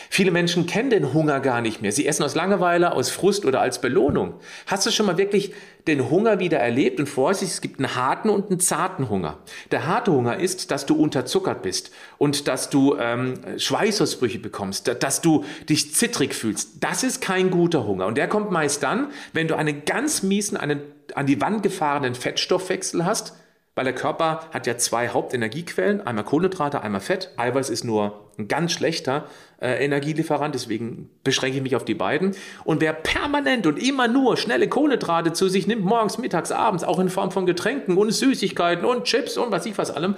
Viele 0.09 0.31
Menschen 0.31 0.65
kennen 0.65 0.89
den 0.89 1.13
Hunger 1.13 1.39
gar 1.39 1.61
nicht 1.61 1.81
mehr. 1.81 1.91
Sie 1.91 2.05
essen 2.05 2.23
aus 2.23 2.35
Langeweile, 2.35 2.91
aus 2.91 3.09
Frust 3.09 3.45
oder 3.45 3.61
als 3.61 3.81
Belohnung. 3.81 4.35
Hast 4.67 4.85
du 4.85 4.91
schon 4.91 5.05
mal 5.05 5.17
wirklich 5.17 5.53
den 5.87 6.09
Hunger 6.09 6.39
wieder 6.39 6.59
erlebt? 6.59 6.99
Und 6.99 7.07
Vorsicht, 7.07 7.51
es 7.51 7.61
gibt 7.61 7.79
einen 7.79 7.95
harten 7.95 8.29
und 8.29 8.49
einen 8.49 8.59
zarten 8.59 9.09
Hunger. 9.09 9.39
Der 9.71 9.87
harte 9.87 10.11
Hunger 10.11 10.37
ist, 10.39 10.71
dass 10.71 10.85
du 10.85 10.95
unterzuckert 10.95 11.61
bist 11.61 11.91
und 12.17 12.47
dass 12.47 12.69
du 12.69 12.97
ähm, 12.99 13.35
Schweißausbrüche 13.57 14.39
bekommst, 14.39 14.93
dass 14.99 15.21
du 15.21 15.43
dich 15.67 15.93
zittrig 15.93 16.35
fühlst. 16.35 16.83
Das 16.83 17.03
ist 17.03 17.21
kein 17.21 17.49
guter 17.49 17.85
Hunger. 17.85 18.05
Und 18.05 18.17
der 18.17 18.27
kommt 18.27 18.51
meist 18.51 18.83
dann, 18.83 19.11
wenn 19.33 19.47
du 19.47 19.55
einen 19.55 19.85
ganz 19.85 20.23
miesen, 20.23 20.57
einen 20.57 20.81
an 21.15 21.25
die 21.25 21.41
Wand 21.41 21.63
gefahrenen 21.63 22.13
Fettstoffwechsel 22.13 23.03
hast 23.03 23.33
weil 23.79 23.85
der 23.85 23.95
Körper 23.95 24.41
hat 24.51 24.67
ja 24.67 24.77
zwei 24.77 25.07
Hauptenergiequellen, 25.07 26.05
einmal 26.05 26.25
Kohlenhydrate, 26.25 26.81
einmal 26.81 26.99
Fett. 26.99 27.31
Eiweiß 27.37 27.69
ist 27.69 27.85
nur 27.85 28.29
ein 28.37 28.49
ganz 28.49 28.73
schlechter 28.73 29.23
äh, 29.61 29.85
Energielieferant, 29.85 30.53
deswegen 30.53 31.09
beschränke 31.23 31.55
ich 31.55 31.63
mich 31.63 31.77
auf 31.77 31.85
die 31.85 31.93
beiden. 31.93 32.35
Und 32.65 32.81
wer 32.81 32.91
permanent 32.91 33.65
und 33.67 33.81
immer 33.81 34.09
nur 34.09 34.35
schnelle 34.35 34.67
Kohlenhydrate 34.67 35.31
zu 35.31 35.47
sich 35.47 35.65
nimmt, 35.65 35.85
morgens, 35.85 36.17
mittags, 36.17 36.51
abends, 36.51 36.83
auch 36.83 36.99
in 36.99 37.07
Form 37.07 37.31
von 37.31 37.45
Getränken 37.45 37.95
und 37.95 38.11
Süßigkeiten 38.11 38.83
und 38.83 39.05
Chips 39.05 39.37
und 39.37 39.49
was 39.49 39.65
ich 39.65 39.77
was 39.77 39.91
allem, 39.91 40.15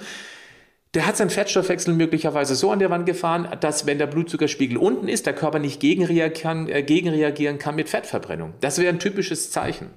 der 0.94 1.06
hat 1.06 1.16
seinen 1.16 1.30
Fettstoffwechsel 1.30 1.94
möglicherweise 1.94 2.56
so 2.56 2.72
an 2.72 2.80
der 2.80 2.90
Wand 2.90 3.06
gefahren, 3.06 3.46
dass 3.60 3.86
wenn 3.86 3.98
der 3.98 4.08
Blutzuckerspiegel 4.08 4.76
unten 4.76 5.06
ist, 5.06 5.26
der 5.26 5.36
Körper 5.36 5.60
nicht 5.60 5.78
gegenreagieren, 5.78 6.68
äh, 6.68 6.82
gegenreagieren 6.82 7.60
kann 7.60 7.76
mit 7.76 7.88
Fettverbrennung. 7.88 8.54
Das 8.60 8.78
wäre 8.78 8.88
ein 8.88 8.98
typisches 8.98 9.52
Zeichen. 9.52 9.90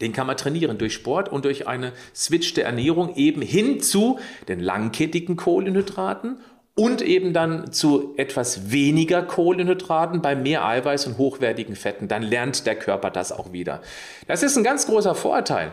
Den 0.00 0.12
kann 0.12 0.26
man 0.26 0.36
trainieren 0.36 0.78
durch 0.78 0.94
Sport 0.94 1.28
und 1.28 1.44
durch 1.44 1.66
eine 1.66 1.92
Switch 2.14 2.54
der 2.54 2.66
Ernährung 2.66 3.16
eben 3.16 3.42
hin 3.42 3.80
zu 3.80 4.18
den 4.46 4.60
langkettigen 4.60 5.36
Kohlenhydraten 5.36 6.38
und 6.78 7.02
eben 7.02 7.32
dann 7.32 7.72
zu 7.72 8.14
etwas 8.16 8.70
weniger 8.70 9.22
Kohlenhydraten 9.22 10.22
bei 10.22 10.36
mehr 10.36 10.64
Eiweiß 10.64 11.08
und 11.08 11.18
hochwertigen 11.18 11.74
Fetten. 11.74 12.06
Dann 12.06 12.22
lernt 12.22 12.66
der 12.66 12.76
Körper 12.76 13.10
das 13.10 13.32
auch 13.32 13.52
wieder. 13.52 13.82
Das 14.28 14.44
ist 14.44 14.56
ein 14.56 14.62
ganz 14.62 14.86
großer 14.86 15.16
Vorteil. 15.16 15.72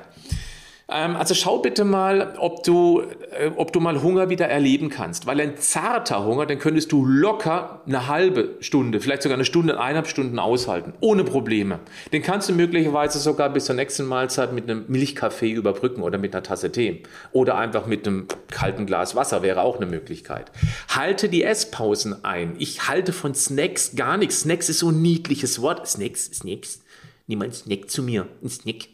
Ähm, 0.88 1.16
also 1.16 1.34
schau 1.34 1.60
bitte 1.60 1.84
mal, 1.84 2.36
ob 2.38 2.64
du, 2.64 3.02
äh, 3.32 3.50
ob 3.56 3.74
du 3.74 3.80
mal 3.80 4.04
Hunger 4.04 4.30
wieder 4.30 4.48
erleben 4.48 4.90
kannst. 4.90 5.26
Weil 5.26 5.42
ein 5.42 5.58
zarter 5.58 6.24
Hunger, 6.24 6.46
den 6.46 6.60
könntest 6.60 6.92
du 6.92 7.06
locker 7.06 7.82
eine 7.88 8.08
halbe 8.08 8.56
Stunde, 8.60 9.00
vielleicht 9.00 9.24
sogar 9.24 9.36
eine 9.36 9.46
Stunde, 9.46 9.80
eineinhalb 9.80 10.08
Stunden 10.08 10.38
aushalten. 10.38 10.94
Ohne 11.00 11.24
Probleme. 11.24 11.80
Den 12.14 12.22
kannst 12.22 12.50
du 12.50 12.54
möglicherweise 12.54 13.20
sogar 13.20 13.50
bis 13.50 13.66
zur 13.66 13.76
nächsten 13.76 14.06
Mahlzeit 14.06 14.54
mit 14.54 14.70
einem 14.70 14.86
Milchkaffee 14.88 15.52
überbrücken 15.52 16.04
oder 16.04 16.20
mit 16.20 16.36
einer 16.36 16.44
Tasse 16.44 16.72
Tee. 16.72 17.02
Oder 17.32 17.58
einfach 17.58 17.88
mit 17.88 18.08
einem 18.08 18.28
kalten 18.52 18.86
Glas 18.86 19.16
Wasser 19.16 19.42
wäre 19.42 19.62
auch 19.62 19.78
eine 19.78 19.88
Möglichkeit. 19.88 20.52
Halte 20.90 21.30
die 21.30 21.44
Esspausen 21.44 22.24
ein. 22.24 22.56
Ich 22.60 22.88
halte 22.88 23.12
von 23.12 23.34
Snacks 23.34 23.96
gar 23.96 24.18
nichts. 24.18 24.42
Snacks 24.42 24.70
ist 24.70 24.80
so 24.80 24.90
ein 24.90 25.02
niedliches 25.02 25.62
Wort. 25.62 25.88
Snacks, 25.88 26.26
Snacks. 26.26 26.82
Niemand 27.26 27.56
snackt 27.56 27.90
zu 27.90 28.04
mir. 28.04 28.28
Ein 28.44 28.50
Snack. 28.50 28.88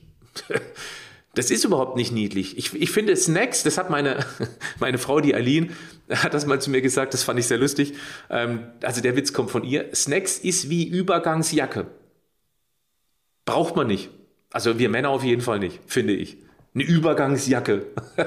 Das 1.33 1.49
ist 1.49 1.63
überhaupt 1.63 1.95
nicht 1.95 2.11
niedlich. 2.11 2.57
Ich, 2.57 2.73
ich 2.73 2.91
finde 2.91 3.15
Snacks, 3.15 3.63
das 3.63 3.77
hat 3.77 3.89
meine, 3.89 4.25
meine 4.79 4.97
Frau, 4.97 5.21
die 5.21 5.33
Aline, 5.33 5.69
hat 6.09 6.33
das 6.33 6.45
mal 6.45 6.59
zu 6.59 6.69
mir 6.69 6.81
gesagt, 6.81 7.13
das 7.13 7.23
fand 7.23 7.39
ich 7.39 7.47
sehr 7.47 7.57
lustig. 7.57 7.93
Ähm, 8.29 8.67
also 8.83 9.01
der 9.01 9.15
Witz 9.15 9.31
kommt 9.31 9.49
von 9.49 9.63
ihr. 9.63 9.95
Snacks 9.95 10.37
ist 10.37 10.69
wie 10.69 10.85
Übergangsjacke. 10.87 11.87
Braucht 13.45 13.75
man 13.75 13.87
nicht. 13.87 14.09
Also 14.51 14.77
wir 14.77 14.89
Männer 14.89 15.09
auf 15.09 15.23
jeden 15.23 15.41
Fall 15.41 15.59
nicht, 15.59 15.79
finde 15.87 16.13
ich. 16.13 16.37
Eine 16.75 16.83
Übergangsjacke. 16.83 17.85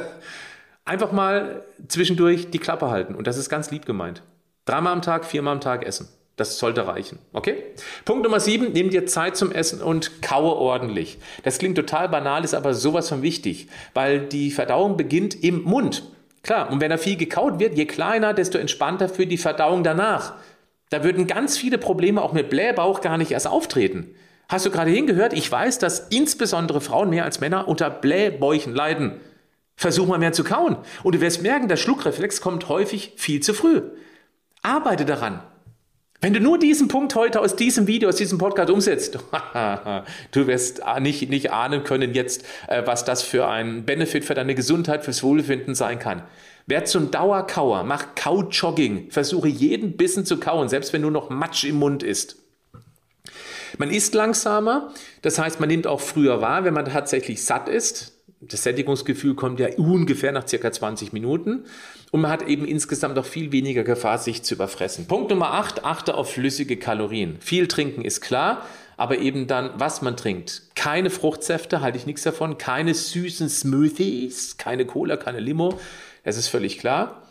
Einfach 0.86 1.12
mal 1.12 1.64
zwischendurch 1.88 2.50
die 2.50 2.58
Klappe 2.58 2.90
halten. 2.90 3.14
Und 3.14 3.26
das 3.26 3.36
ist 3.36 3.50
ganz 3.50 3.70
lieb 3.70 3.84
gemeint. 3.84 4.22
Dreimal 4.64 4.94
am 4.94 5.02
Tag, 5.02 5.26
viermal 5.26 5.54
am 5.54 5.60
Tag 5.60 5.84
essen. 5.84 6.08
Das 6.36 6.58
sollte 6.58 6.86
reichen. 6.88 7.20
Okay? 7.32 7.62
Punkt 8.04 8.24
Nummer 8.24 8.40
sieben, 8.40 8.72
nimm 8.72 8.90
dir 8.90 9.06
Zeit 9.06 9.36
zum 9.36 9.52
Essen 9.52 9.80
und 9.80 10.20
kaue 10.20 10.52
ordentlich. 10.56 11.18
Das 11.44 11.58
klingt 11.58 11.76
total 11.76 12.08
banal, 12.08 12.42
ist 12.42 12.54
aber 12.54 12.74
sowas 12.74 13.08
von 13.08 13.22
wichtig, 13.22 13.68
weil 13.94 14.20
die 14.20 14.50
Verdauung 14.50 14.96
beginnt 14.96 15.42
im 15.44 15.62
Mund. 15.62 16.02
Klar, 16.42 16.70
und 16.70 16.80
wenn 16.80 16.90
da 16.90 16.98
viel 16.98 17.16
gekaut 17.16 17.60
wird, 17.60 17.76
je 17.76 17.86
kleiner, 17.86 18.34
desto 18.34 18.58
entspannter 18.58 19.08
für 19.08 19.26
die 19.26 19.38
Verdauung 19.38 19.84
danach. 19.84 20.34
Da 20.90 21.04
würden 21.04 21.26
ganz 21.26 21.56
viele 21.56 21.78
Probleme 21.78 22.20
auch 22.20 22.32
mit 22.32 22.50
Blähbauch 22.50 23.00
gar 23.00 23.16
nicht 23.16 23.30
erst 23.30 23.46
auftreten. 23.46 24.14
Hast 24.48 24.66
du 24.66 24.70
gerade 24.70 24.90
hingehört? 24.90 25.32
Ich 25.32 25.50
weiß, 25.50 25.78
dass 25.78 26.08
insbesondere 26.10 26.80
Frauen 26.80 27.10
mehr 27.10 27.24
als 27.24 27.40
Männer 27.40 27.66
unter 27.68 27.88
Blähbäuchen 27.90 28.74
leiden. 28.74 29.20
Versuch 29.76 30.06
mal 30.06 30.18
mehr 30.18 30.32
zu 30.32 30.44
kauen. 30.44 30.76
Und 31.02 31.14
du 31.14 31.20
wirst 31.20 31.42
merken, 31.42 31.68
der 31.68 31.76
Schluckreflex 31.76 32.40
kommt 32.40 32.68
häufig 32.68 33.14
viel 33.16 33.40
zu 33.40 33.54
früh. 33.54 33.82
Arbeite 34.62 35.04
daran. 35.04 35.42
Wenn 36.24 36.32
du 36.32 36.40
nur 36.40 36.58
diesen 36.58 36.88
Punkt 36.88 37.14
heute 37.16 37.38
aus 37.38 37.54
diesem 37.54 37.86
Video, 37.86 38.08
aus 38.08 38.16
diesem 38.16 38.38
Podcast 38.38 38.70
umsetzt, 38.70 39.18
du 40.30 40.46
wirst 40.46 40.80
nicht, 41.00 41.28
nicht 41.28 41.52
ahnen 41.52 41.84
können 41.84 42.14
jetzt, 42.14 42.46
äh, 42.66 42.82
was 42.86 43.04
das 43.04 43.20
für 43.20 43.46
ein 43.46 43.84
Benefit 43.84 44.24
für 44.24 44.32
deine 44.32 44.54
Gesundheit, 44.54 45.04
fürs 45.04 45.22
Wohlbefinden 45.22 45.74
sein 45.74 45.98
kann. 45.98 46.22
Werd 46.66 46.88
zum 46.88 47.10
Dauerkauer, 47.10 47.84
mach 47.84 48.14
Kaujogging, 48.14 49.10
versuche 49.10 49.48
jeden 49.48 49.98
Bissen 49.98 50.24
zu 50.24 50.40
kauen, 50.40 50.70
selbst 50.70 50.94
wenn 50.94 51.02
nur 51.02 51.10
noch 51.10 51.28
Matsch 51.28 51.64
im 51.64 51.76
Mund 51.76 52.02
ist. 52.02 52.36
Man 53.76 53.90
isst 53.90 54.14
langsamer, 54.14 54.94
das 55.20 55.38
heißt, 55.38 55.60
man 55.60 55.68
nimmt 55.68 55.86
auch 55.86 56.00
früher 56.00 56.40
wahr, 56.40 56.64
wenn 56.64 56.72
man 56.72 56.86
tatsächlich 56.86 57.44
satt 57.44 57.68
ist. 57.68 58.13
Das 58.48 58.62
Sättigungsgefühl 58.62 59.34
kommt 59.34 59.60
ja 59.60 59.68
ungefähr 59.76 60.32
nach 60.32 60.46
circa 60.46 60.72
20 60.72 61.12
Minuten 61.12 61.64
und 62.10 62.20
man 62.20 62.30
hat 62.30 62.42
eben 62.42 62.64
insgesamt 62.66 63.18
auch 63.18 63.24
viel 63.24 63.52
weniger 63.52 63.84
Gefahr, 63.84 64.18
sich 64.18 64.42
zu 64.42 64.54
überfressen. 64.54 65.06
Punkt 65.06 65.30
Nummer 65.30 65.52
8, 65.52 65.84
achte 65.84 66.14
auf 66.14 66.32
flüssige 66.32 66.76
Kalorien. 66.76 67.36
Viel 67.40 67.68
trinken 67.68 68.02
ist 68.02 68.20
klar, 68.20 68.66
aber 68.96 69.18
eben 69.18 69.46
dann, 69.46 69.70
was 69.76 70.02
man 70.02 70.16
trinkt. 70.16 70.62
Keine 70.74 71.10
Fruchtsäfte, 71.10 71.80
halte 71.80 71.98
ich 71.98 72.06
nichts 72.06 72.22
davon, 72.22 72.58
keine 72.58 72.94
süßen 72.94 73.48
Smoothies, 73.48 74.56
keine 74.56 74.86
Cola, 74.86 75.16
keine 75.16 75.40
Limo, 75.40 75.78
das 76.22 76.36
ist 76.36 76.48
völlig 76.48 76.78
klar. 76.78 77.23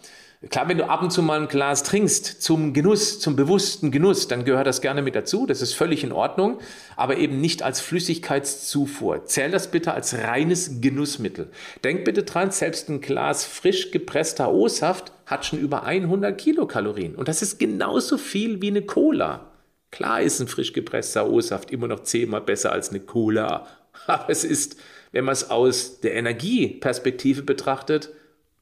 Klar, 0.49 0.67
wenn 0.67 0.77
du 0.77 0.89
ab 0.89 1.01
und 1.01 1.11
zu 1.11 1.21
mal 1.21 1.39
ein 1.39 1.47
Glas 1.47 1.83
trinkst 1.83 2.41
zum 2.41 2.73
Genuss, 2.73 3.19
zum 3.19 3.37
bewussten 3.37 3.91
Genuss, 3.91 4.27
dann 4.27 4.43
gehört 4.43 4.67
das 4.67 4.81
gerne 4.81 5.01
mit 5.01 5.15
dazu. 5.15 5.45
Das 5.45 5.61
ist 5.61 5.73
völlig 5.73 6.03
in 6.03 6.11
Ordnung, 6.11 6.59
aber 6.97 7.17
eben 7.17 7.39
nicht 7.39 7.63
als 7.63 7.79
Flüssigkeitszufuhr. 7.79 9.23
Zähl 9.25 9.51
das 9.51 9.71
bitte 9.71 9.93
als 9.93 10.13
reines 10.13 10.81
Genussmittel. 10.81 11.49
Denk 11.85 12.03
bitte 12.03 12.23
dran, 12.23 12.51
selbst 12.51 12.89
ein 12.89 12.99
Glas 12.99 13.45
frisch 13.45 13.91
gepresster 13.91 14.51
O-Saft 14.51 15.13
hat 15.25 15.45
schon 15.45 15.59
über 15.59 15.83
100 15.83 16.37
Kilokalorien. 16.37 17.15
Und 17.15 17.29
das 17.29 17.41
ist 17.41 17.57
genauso 17.57 18.17
viel 18.17 18.61
wie 18.61 18.67
eine 18.67 18.81
Cola. 18.81 19.49
Klar 19.91 20.21
ist 20.21 20.41
ein 20.41 20.49
frisch 20.49 20.73
gepresster 20.73 21.29
O-Saft 21.29 21.71
immer 21.71 21.87
noch 21.87 22.01
zehnmal 22.01 22.41
besser 22.41 22.73
als 22.73 22.89
eine 22.89 22.99
Cola. 22.99 23.65
Aber 24.07 24.29
es 24.29 24.43
ist, 24.43 24.75
wenn 25.13 25.23
man 25.23 25.33
es 25.33 25.49
aus 25.49 26.01
der 26.01 26.15
Energieperspektive 26.15 27.43
betrachtet, 27.43 28.09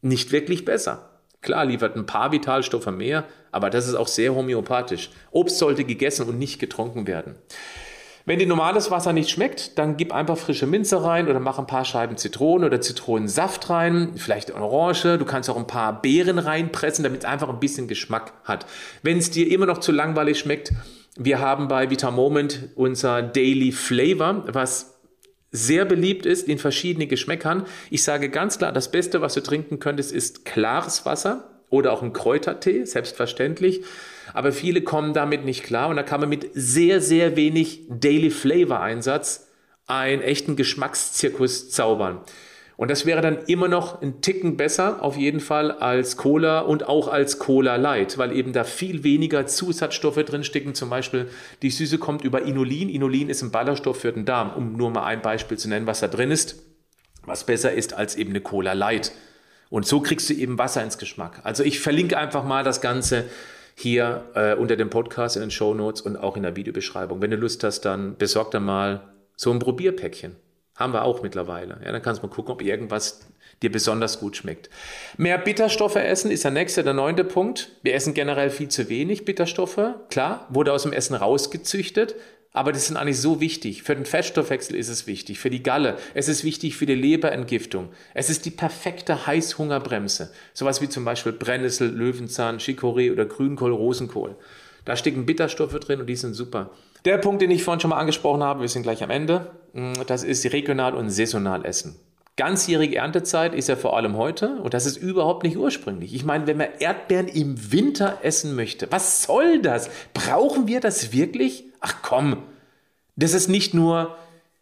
nicht 0.04 0.32
wirklich 0.32 0.64
besser. 0.64 1.11
Klar 1.42 1.66
liefert 1.66 1.96
ein 1.96 2.06
paar 2.06 2.32
Vitalstoffe 2.32 2.92
mehr, 2.92 3.26
aber 3.52 3.70
das 3.70 3.88
ist 3.88 3.96
auch 3.96 4.08
sehr 4.08 4.36
homöopathisch. 4.36 5.10
Obst 5.32 5.58
sollte 5.58 5.84
gegessen 5.84 6.28
und 6.30 6.38
nicht 6.38 6.60
getrunken 6.60 7.08
werden. 7.08 7.36
Wenn 8.26 8.38
dir 8.38 8.46
normales 8.46 8.92
Wasser 8.92 9.14
nicht 9.14 9.32
schmeckt, 9.32 9.80
dann 9.80 9.98
gib 9.98 10.14
einfach 10.14 10.38
frische 10.38 10.68
Minze 10.68 11.04
rein 11.04 11.28
oder 11.28 11.40
mach 11.40 11.58
ein 11.58 11.66
paar 11.66 11.86
Scheiben 11.86 12.18
Zitrone 12.18 12.68
oder 12.68 12.80
Zitronensaft 12.80 13.72
rein, 13.72 14.12
vielleicht 14.16 14.54
Orange. 14.54 15.18
Du 15.18 15.26
kannst 15.26 15.50
auch 15.50 15.58
ein 15.58 15.66
paar 15.66 16.02
Beeren 16.04 16.38
reinpressen, 16.38 17.04
damit 17.04 17.22
es 17.22 17.26
einfach 17.26 17.50
ein 17.50 17.60
bisschen 17.60 17.88
Geschmack 17.88 18.34
hat. 18.44 18.68
Wenn 19.02 19.18
es 19.18 19.32
dir 19.32 19.50
immer 19.52 19.66
noch 19.66 19.80
zu 19.80 19.92
langweilig 19.92 20.38
schmeckt, 20.38 20.72
wir 21.18 21.40
haben 21.40 21.68
bei 21.68 21.90
Vitamoment 21.90 22.70
unser 22.76 23.24
Daily 23.24 23.72
Flavor, 23.72 24.44
was 24.48 24.91
sehr 25.52 25.86
beliebt 25.86 26.26
ist 26.26 26.48
in 26.48 26.58
verschiedenen 26.58 27.10
Geschmäckern. 27.10 27.66
Ich 27.90 28.04
sage 28.04 28.30
ganz 28.30 28.58
klar, 28.58 28.72
das 28.72 28.92
Beste, 28.92 29.22
was 29.22 29.34
du 29.34 29.42
trinken 29.42 29.80
könntest, 29.80 30.12
ist 30.12 30.46
klares 30.46 31.06
Wasser 31.06 31.50
oder 31.70 31.92
auch 31.94 32.02
ein 32.02 32.14
Kräutertee, 32.14 32.86
selbstverständlich. 32.86 33.84
Aber 34.34 34.52
viele 34.52 34.82
kommen 34.82 35.14
damit 35.14 35.44
nicht 35.44 35.64
klar 35.64 35.90
und 35.90 35.98
da 35.98 36.04
kann 36.04 36.22
man 36.22 36.30
mit 36.30 36.50
sehr, 36.54 37.02
sehr 37.02 37.36
wenig 37.36 37.82
Daily 37.90 38.30
Flavor 38.30 38.80
Einsatz 38.80 39.48
einen 39.88 40.22
echten 40.22 40.56
Geschmackszirkus 40.56 41.70
zaubern. 41.70 42.22
Und 42.82 42.90
das 42.90 43.06
wäre 43.06 43.22
dann 43.22 43.38
immer 43.46 43.68
noch 43.68 44.02
ein 44.02 44.22
Ticken 44.22 44.58
besser, 44.58 45.04
auf 45.04 45.16
jeden 45.16 45.40
Fall, 45.40 45.72
als 45.72 46.18
Cola 46.18 46.62
und 46.62 46.90
auch 46.90 47.08
als 47.10 47.38
Cola 47.38 47.76
Light, 47.76 48.18
weil 48.18 48.36
eben 48.36 48.54
da 48.54 48.64
viel 48.64 49.04
weniger 49.04 49.46
Zusatzstoffe 49.46 50.16
drinstecken. 50.16 50.74
Zum 50.74 50.90
Beispiel 50.90 51.28
die 51.62 51.70
Süße 51.70 52.00
kommt 52.00 52.24
über 52.24 52.42
Inulin. 52.42 52.90
Inulin 52.90 53.30
ist 53.30 53.44
ein 53.44 53.52
Ballaststoff 53.52 54.00
für 54.00 54.12
den 54.12 54.26
Darm, 54.26 54.54
um 54.56 54.74
nur 54.74 54.90
mal 54.90 55.04
ein 55.04 55.22
Beispiel 55.22 55.60
zu 55.60 55.70
nennen, 55.70 55.86
was 55.86 56.00
da 56.00 56.08
drin 56.08 56.32
ist, 56.32 56.56
was 57.24 57.44
besser 57.44 57.72
ist 57.72 57.94
als 57.94 58.16
eben 58.16 58.32
eine 58.32 58.42
Cola 58.42 58.74
Light. 58.74 59.12
Und 59.70 59.86
so 59.86 60.00
kriegst 60.02 60.28
du 60.32 60.34
eben 60.34 60.58
Wasser 60.58 60.84
ins 60.84 60.98
Geschmack. 60.98 61.42
Also 61.44 61.64
ich 61.64 61.80
verlinke 61.80 62.18
einfach 62.18 62.44
mal 62.44 62.64
das 62.64 62.82
Ganze 62.82 63.26
hier 63.76 64.24
äh, 64.34 64.56
unter 64.56 64.76
dem 64.76 64.90
Podcast 64.90 65.36
in 65.36 65.44
den 65.44 65.52
Show 65.52 65.76
Notes 65.76 66.02
und 66.02 66.18
auch 66.18 66.36
in 66.36 66.42
der 66.42 66.56
Videobeschreibung. 66.56 67.22
Wenn 67.22 67.30
du 67.30 67.38
Lust 67.38 67.64
hast, 67.64 67.82
dann 67.82 68.18
besorg 68.18 68.50
da 68.50 68.60
mal 68.60 69.02
so 69.36 69.52
ein 69.52 69.60
Probierpäckchen. 69.60 70.36
Haben 70.76 70.94
wir 70.94 71.04
auch 71.04 71.22
mittlerweile. 71.22 71.80
Ja, 71.84 71.92
dann 71.92 72.02
kannst 72.02 72.22
du 72.22 72.28
mal 72.28 72.34
gucken, 72.34 72.54
ob 72.54 72.62
irgendwas 72.62 73.22
dir 73.62 73.72
besonders 73.72 74.20
gut 74.20 74.38
schmeckt. 74.38 74.70
Mehr 75.18 75.38
Bitterstoffe 75.38 75.96
essen 75.96 76.32
ist 76.32 76.44
der 76.44 76.52
nächste, 76.52 76.84
der 76.84 76.94
neunte 76.94 77.24
Punkt. 77.24 77.70
Wir 77.84 77.94
essen 77.94 78.14
generell 78.14 78.50
viel 78.50 78.70
zu 78.70 78.90
wenig 78.90 79.26
Bitterstoffe. 79.26 79.80
Klar, 80.10 80.48
wurde 80.50 80.74
aus 80.74 80.84
dem 80.84 80.94
Essen 80.94 81.16
rausgezüchtet, 81.16 82.16
aber 82.54 82.72
das 82.72 82.88
sind 82.88 82.98
eigentlich 82.98 83.20
so 83.20 83.40
wichtig. 83.40 83.84
Für 83.84 83.96
den 83.96 84.06
Fettstoffwechsel 84.06 84.76
ist 84.76 84.90
es 84.90 85.08
wichtig, 85.08 85.40
für 85.40 85.50
die 85.50 85.64
Galle, 85.64 85.98
es 86.16 86.28
ist 86.28 86.44
wichtig 86.44 86.76
für 86.76 86.86
die 86.86 86.96
Leberentgiftung. 86.96 87.90
Es 88.14 88.30
ist 88.30 88.46
die 88.46 88.52
perfekte 88.52 89.28
Heißhungerbremse. 89.28 90.34
Sowas 90.54 90.82
wie 90.82 90.90
zum 90.90 91.06
Beispiel 91.06 91.32
Brennnessel, 91.34 91.90
Löwenzahn, 91.90 92.58
Chicorée 92.58 93.12
oder 93.12 93.26
Grünkohl, 93.26 93.72
Rosenkohl. 93.72 94.36
Da 94.86 94.96
stecken 94.96 95.28
Bitterstoffe 95.28 95.80
drin 95.80 96.02
und 96.02 96.08
die 96.08 96.16
sind 96.16 96.34
super. 96.34 96.72
Der 97.06 97.18
Punkt, 97.18 97.42
den 97.42 97.52
ich 97.52 97.64
vorhin 97.64 97.80
schon 97.80 97.90
mal 97.90 98.00
angesprochen 98.00 98.44
habe, 98.44 98.62
wir 98.62 98.68
sind 98.68 98.84
gleich 98.84 99.04
am 99.04 99.10
Ende, 99.10 99.52
mm, 99.74 99.94
das 100.08 100.24
ist 100.24 100.46
regional 100.54 100.94
und 100.94 101.10
saisonal 101.10 101.66
essen. 101.66 101.96
Ganzjährige 102.38 102.98
Erntezeit 102.98 103.54
ist 103.54 103.68
ja 103.68 103.76
vor 103.76 103.98
allem 103.98 104.16
heute 104.16 104.62
und 104.62 104.74
das 104.74 104.86
ist 104.86 104.98
überhaupt 104.98 105.44
nicht 105.44 105.58
ursprünglich. 105.58 106.14
Ich 106.14 106.24
meine, 106.24 106.48
wenn 106.48 106.58
man 106.58 106.70
Erdbeeren 106.80 107.28
im 107.28 107.72
Winter 107.72 108.20
essen 108.24 108.56
möchte, 108.56 108.92
was 108.92 109.24
soll 109.24 109.62
das? 109.62 109.90
Brauchen 110.14 110.68
wir 110.68 110.80
das 110.80 111.12
wirklich? 111.12 111.66
Ach 111.82 111.96
komm, 112.02 112.38
das 113.16 113.34
ist 113.34 113.50
nicht 113.50 113.74
nur 113.74 114.16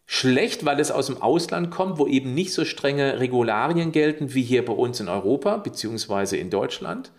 schlecht, 0.06 0.64
weil 0.64 0.80
es 0.80 0.90
aus 0.90 1.06
dem 1.06 1.22
Ausland 1.22 1.70
kommt, 1.70 1.98
wo 1.98 2.06
eben 2.06 2.34
nicht 2.34 2.52
so 2.52 2.64
strenge 2.64 3.20
Regularien 3.20 3.92
gelten 3.92 4.34
wie 4.34 4.42
hier 4.42 4.64
bei 4.64 4.72
uns 4.72 4.98
in 4.98 5.08
Europa 5.08 5.58
bzw. 5.58 6.38
in 6.38 6.50
Deutschland. 6.50 7.12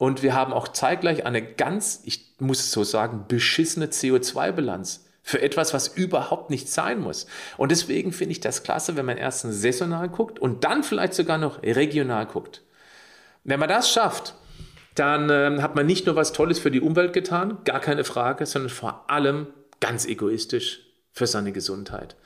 Und 0.00 0.22
wir 0.22 0.32
haben 0.32 0.54
auch 0.54 0.68
zeitgleich 0.68 1.26
eine 1.26 1.42
ganz, 1.42 2.00
ich 2.06 2.32
muss 2.38 2.60
es 2.60 2.72
so 2.72 2.84
sagen, 2.84 3.26
beschissene 3.28 3.88
CO2-Bilanz 3.88 5.04
für 5.22 5.42
etwas, 5.42 5.74
was 5.74 5.88
überhaupt 5.88 6.48
nicht 6.48 6.70
sein 6.70 7.00
muss. 7.00 7.26
Und 7.58 7.70
deswegen 7.70 8.10
finde 8.10 8.32
ich 8.32 8.40
das 8.40 8.62
klasse, 8.62 8.96
wenn 8.96 9.04
man 9.04 9.18
erstens 9.18 9.60
saisonal 9.60 10.08
guckt 10.08 10.38
und 10.38 10.64
dann 10.64 10.84
vielleicht 10.84 11.12
sogar 11.12 11.36
noch 11.36 11.62
regional 11.62 12.24
guckt. 12.24 12.62
Wenn 13.44 13.60
man 13.60 13.68
das 13.68 13.92
schafft, 13.92 14.36
dann 14.94 15.28
äh, 15.28 15.60
hat 15.60 15.76
man 15.76 15.84
nicht 15.84 16.06
nur 16.06 16.16
was 16.16 16.32
Tolles 16.32 16.58
für 16.58 16.70
die 16.70 16.80
Umwelt 16.80 17.12
getan, 17.12 17.58
gar 17.66 17.80
keine 17.80 18.04
Frage, 18.04 18.46
sondern 18.46 18.70
vor 18.70 19.04
allem 19.10 19.48
ganz 19.80 20.06
egoistisch 20.06 20.80
für 21.12 21.26
seine 21.26 21.52
Gesundheit. 21.52 22.16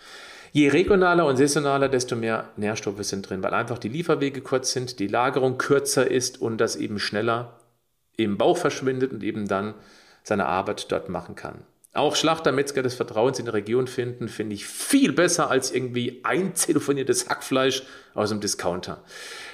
Je 0.53 0.69
regionaler 0.69 1.27
und 1.27 1.39
saisonaler, 1.39 1.89
desto 1.89 2.15
mehr 2.15 2.51
Nährstoffe 2.57 3.03
sind 3.03 3.29
drin, 3.29 3.43
weil 3.43 3.53
einfach 3.53 3.79
die 3.79 3.89
Lieferwege 3.89 4.43
kurz 4.43 4.71
sind, 4.71 5.01
die 5.01 5.09
Lagerung 5.09 5.59
kürzer 5.59 6.09
ist 6.09 6.41
und 6.41 6.59
das 6.59 6.77
eben 6.77 7.01
schneller 7.01 7.59
im 8.17 8.39
Bauch 8.39 8.57
verschwindet 8.57 9.13
und 9.13 9.23
eben 9.23 9.49
dann 9.49 9.75
seine 10.23 10.47
Arbeit 10.47 10.91
dort 10.91 11.09
machen 11.09 11.35
kann. 11.35 11.65
Auch 11.95 12.17
Schlachter, 12.17 12.51
Metzger 12.51 12.83
des 12.83 12.95
Vertrauens 12.97 13.39
in 13.39 13.45
der 13.45 13.55
Region 13.55 13.87
finden, 13.87 14.27
finde 14.27 14.55
ich 14.55 14.67
viel 14.67 15.13
besser 15.13 15.49
als 15.49 15.71
irgendwie 15.71 16.21
eintelefoniertes 16.25 17.29
Hackfleisch 17.29 17.85
aus 18.15 18.31
dem 18.31 18.41
Discounter. 18.41 19.05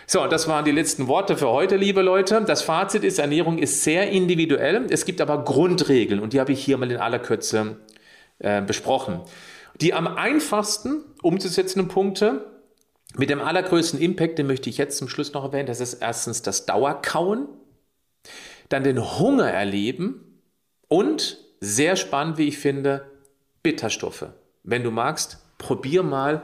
So, 0.06 0.26
das 0.26 0.48
waren 0.48 0.64
die 0.64 0.70
letzten 0.70 1.06
Worte 1.06 1.36
für 1.36 1.50
heute, 1.50 1.76
liebe 1.76 2.00
Leute. 2.00 2.42
Das 2.46 2.62
Fazit 2.62 3.04
ist, 3.04 3.18
Ernährung 3.18 3.58
ist 3.58 3.84
sehr 3.84 4.10
individuell. 4.10 4.86
Es 4.88 5.04
gibt 5.04 5.20
aber 5.20 5.44
Grundregeln 5.44 6.18
und 6.18 6.32
die 6.32 6.40
habe 6.40 6.52
ich 6.52 6.64
hier 6.64 6.78
mal 6.78 6.90
in 6.90 6.96
aller 6.96 7.18
Kürze 7.18 7.76
äh, 8.38 8.62
besprochen. 8.62 9.20
Die 9.80 9.92
am 9.92 10.06
einfachsten 10.06 11.04
umzusetzenden 11.22 11.88
Punkte 11.88 12.46
mit 13.16 13.28
dem 13.28 13.40
allergrößten 13.40 14.00
Impact, 14.00 14.38
den 14.38 14.46
möchte 14.46 14.70
ich 14.70 14.78
jetzt 14.78 14.96
zum 14.96 15.08
Schluss 15.08 15.34
noch 15.34 15.44
erwähnen, 15.44 15.66
das 15.66 15.80
ist 15.80 15.94
erstens 15.94 16.40
das 16.40 16.64
Dauerkauen 16.64 17.48
dann 18.70 18.84
den 18.84 19.18
Hunger 19.18 19.50
erleben 19.50 20.40
und, 20.88 21.38
sehr 21.60 21.96
spannend, 21.96 22.38
wie 22.38 22.48
ich 22.48 22.58
finde, 22.58 23.04
Bitterstoffe. 23.62 24.26
Wenn 24.62 24.82
du 24.82 24.90
magst, 24.90 25.38
probier 25.58 26.02
mal 26.02 26.42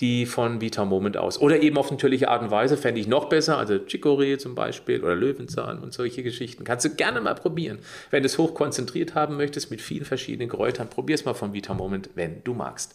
die 0.00 0.26
von 0.26 0.60
Vita 0.60 0.84
Moment 0.84 1.16
aus. 1.16 1.40
Oder 1.40 1.60
eben 1.60 1.76
auf 1.76 1.90
natürliche 1.90 2.28
Art 2.28 2.42
und 2.42 2.50
Weise 2.50 2.76
fände 2.76 3.00
ich 3.00 3.08
noch 3.08 3.28
besser, 3.28 3.58
also 3.58 3.74
Chicorée 3.74 4.38
zum 4.38 4.54
Beispiel 4.54 5.02
oder 5.02 5.16
Löwenzahn 5.16 5.80
und 5.80 5.92
solche 5.92 6.22
Geschichten. 6.22 6.64
Kannst 6.64 6.84
du 6.84 6.90
gerne 6.90 7.20
mal 7.20 7.34
probieren. 7.34 7.78
Wenn 8.10 8.22
du 8.22 8.26
es 8.26 8.38
hoch 8.38 8.54
konzentriert 8.54 9.14
haben 9.14 9.36
möchtest 9.36 9.70
mit 9.70 9.80
vielen 9.80 10.04
verschiedenen 10.04 10.48
Kräutern, 10.48 10.88
probier 10.88 11.14
es 11.14 11.24
mal 11.24 11.34
von 11.34 11.52
Vita 11.52 11.74
Moment, 11.74 12.10
wenn 12.14 12.44
du 12.44 12.54
magst. 12.54 12.94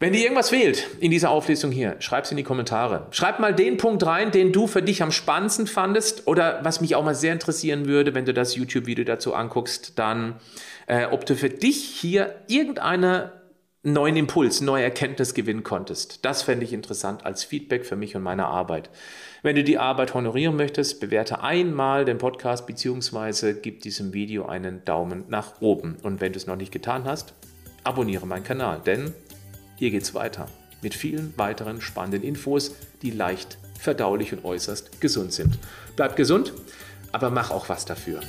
Wenn 0.00 0.12
dir 0.12 0.22
irgendwas 0.22 0.50
fehlt 0.50 0.86
in 1.00 1.10
dieser 1.10 1.30
Auflistung 1.30 1.72
hier, 1.72 1.96
schreib 1.98 2.22
es 2.22 2.30
in 2.30 2.36
die 2.36 2.44
Kommentare. 2.44 3.08
Schreib 3.10 3.40
mal 3.40 3.52
den 3.52 3.78
Punkt 3.78 4.06
rein, 4.06 4.30
den 4.30 4.52
du 4.52 4.68
für 4.68 4.80
dich 4.80 5.02
am 5.02 5.10
spannendsten 5.10 5.66
fandest 5.66 6.28
oder 6.28 6.60
was 6.62 6.80
mich 6.80 6.94
auch 6.94 7.04
mal 7.04 7.16
sehr 7.16 7.32
interessieren 7.32 7.86
würde, 7.86 8.14
wenn 8.14 8.24
du 8.24 8.32
das 8.32 8.54
YouTube-Video 8.54 9.04
dazu 9.04 9.34
anguckst, 9.34 9.98
dann, 9.98 10.36
äh, 10.86 11.06
ob 11.06 11.26
du 11.26 11.34
für 11.34 11.48
dich 11.48 11.82
hier 11.82 12.36
irgendeine 12.46 13.32
neuen 13.82 14.14
Impuls, 14.14 14.60
neue 14.60 14.84
Erkenntnis 14.84 15.34
gewinnen 15.34 15.64
konntest. 15.64 16.24
Das 16.24 16.42
fände 16.42 16.64
ich 16.64 16.72
interessant 16.72 17.26
als 17.26 17.42
Feedback 17.42 17.84
für 17.84 17.96
mich 17.96 18.14
und 18.14 18.22
meine 18.22 18.46
Arbeit. 18.46 18.90
Wenn 19.42 19.56
du 19.56 19.64
die 19.64 19.78
Arbeit 19.78 20.14
honorieren 20.14 20.54
möchtest, 20.54 21.00
bewerte 21.00 21.42
einmal 21.42 22.04
den 22.04 22.18
Podcast 22.18 22.68
bzw. 22.68 23.54
gib 23.54 23.82
diesem 23.82 24.12
Video 24.12 24.46
einen 24.46 24.84
Daumen 24.84 25.24
nach 25.26 25.60
oben. 25.60 25.96
Und 26.04 26.20
wenn 26.20 26.32
du 26.32 26.36
es 26.36 26.46
noch 26.46 26.56
nicht 26.56 26.70
getan 26.70 27.02
hast, 27.04 27.34
abonniere 27.82 28.28
meinen 28.28 28.44
Kanal, 28.44 28.80
denn 28.86 29.12
hier 29.78 29.90
geht's 29.90 30.12
weiter 30.12 30.48
mit 30.82 30.94
vielen 30.94 31.32
weiteren 31.36 31.80
spannenden 31.80 32.22
Infos, 32.22 32.74
die 33.02 33.10
leicht 33.10 33.58
verdaulich 33.78 34.32
und 34.32 34.44
äußerst 34.44 35.00
gesund 35.00 35.32
sind. 35.32 35.58
Bleib 35.96 36.16
gesund, 36.16 36.52
aber 37.12 37.30
mach 37.30 37.50
auch 37.50 37.68
was 37.68 37.84
dafür. 37.84 38.20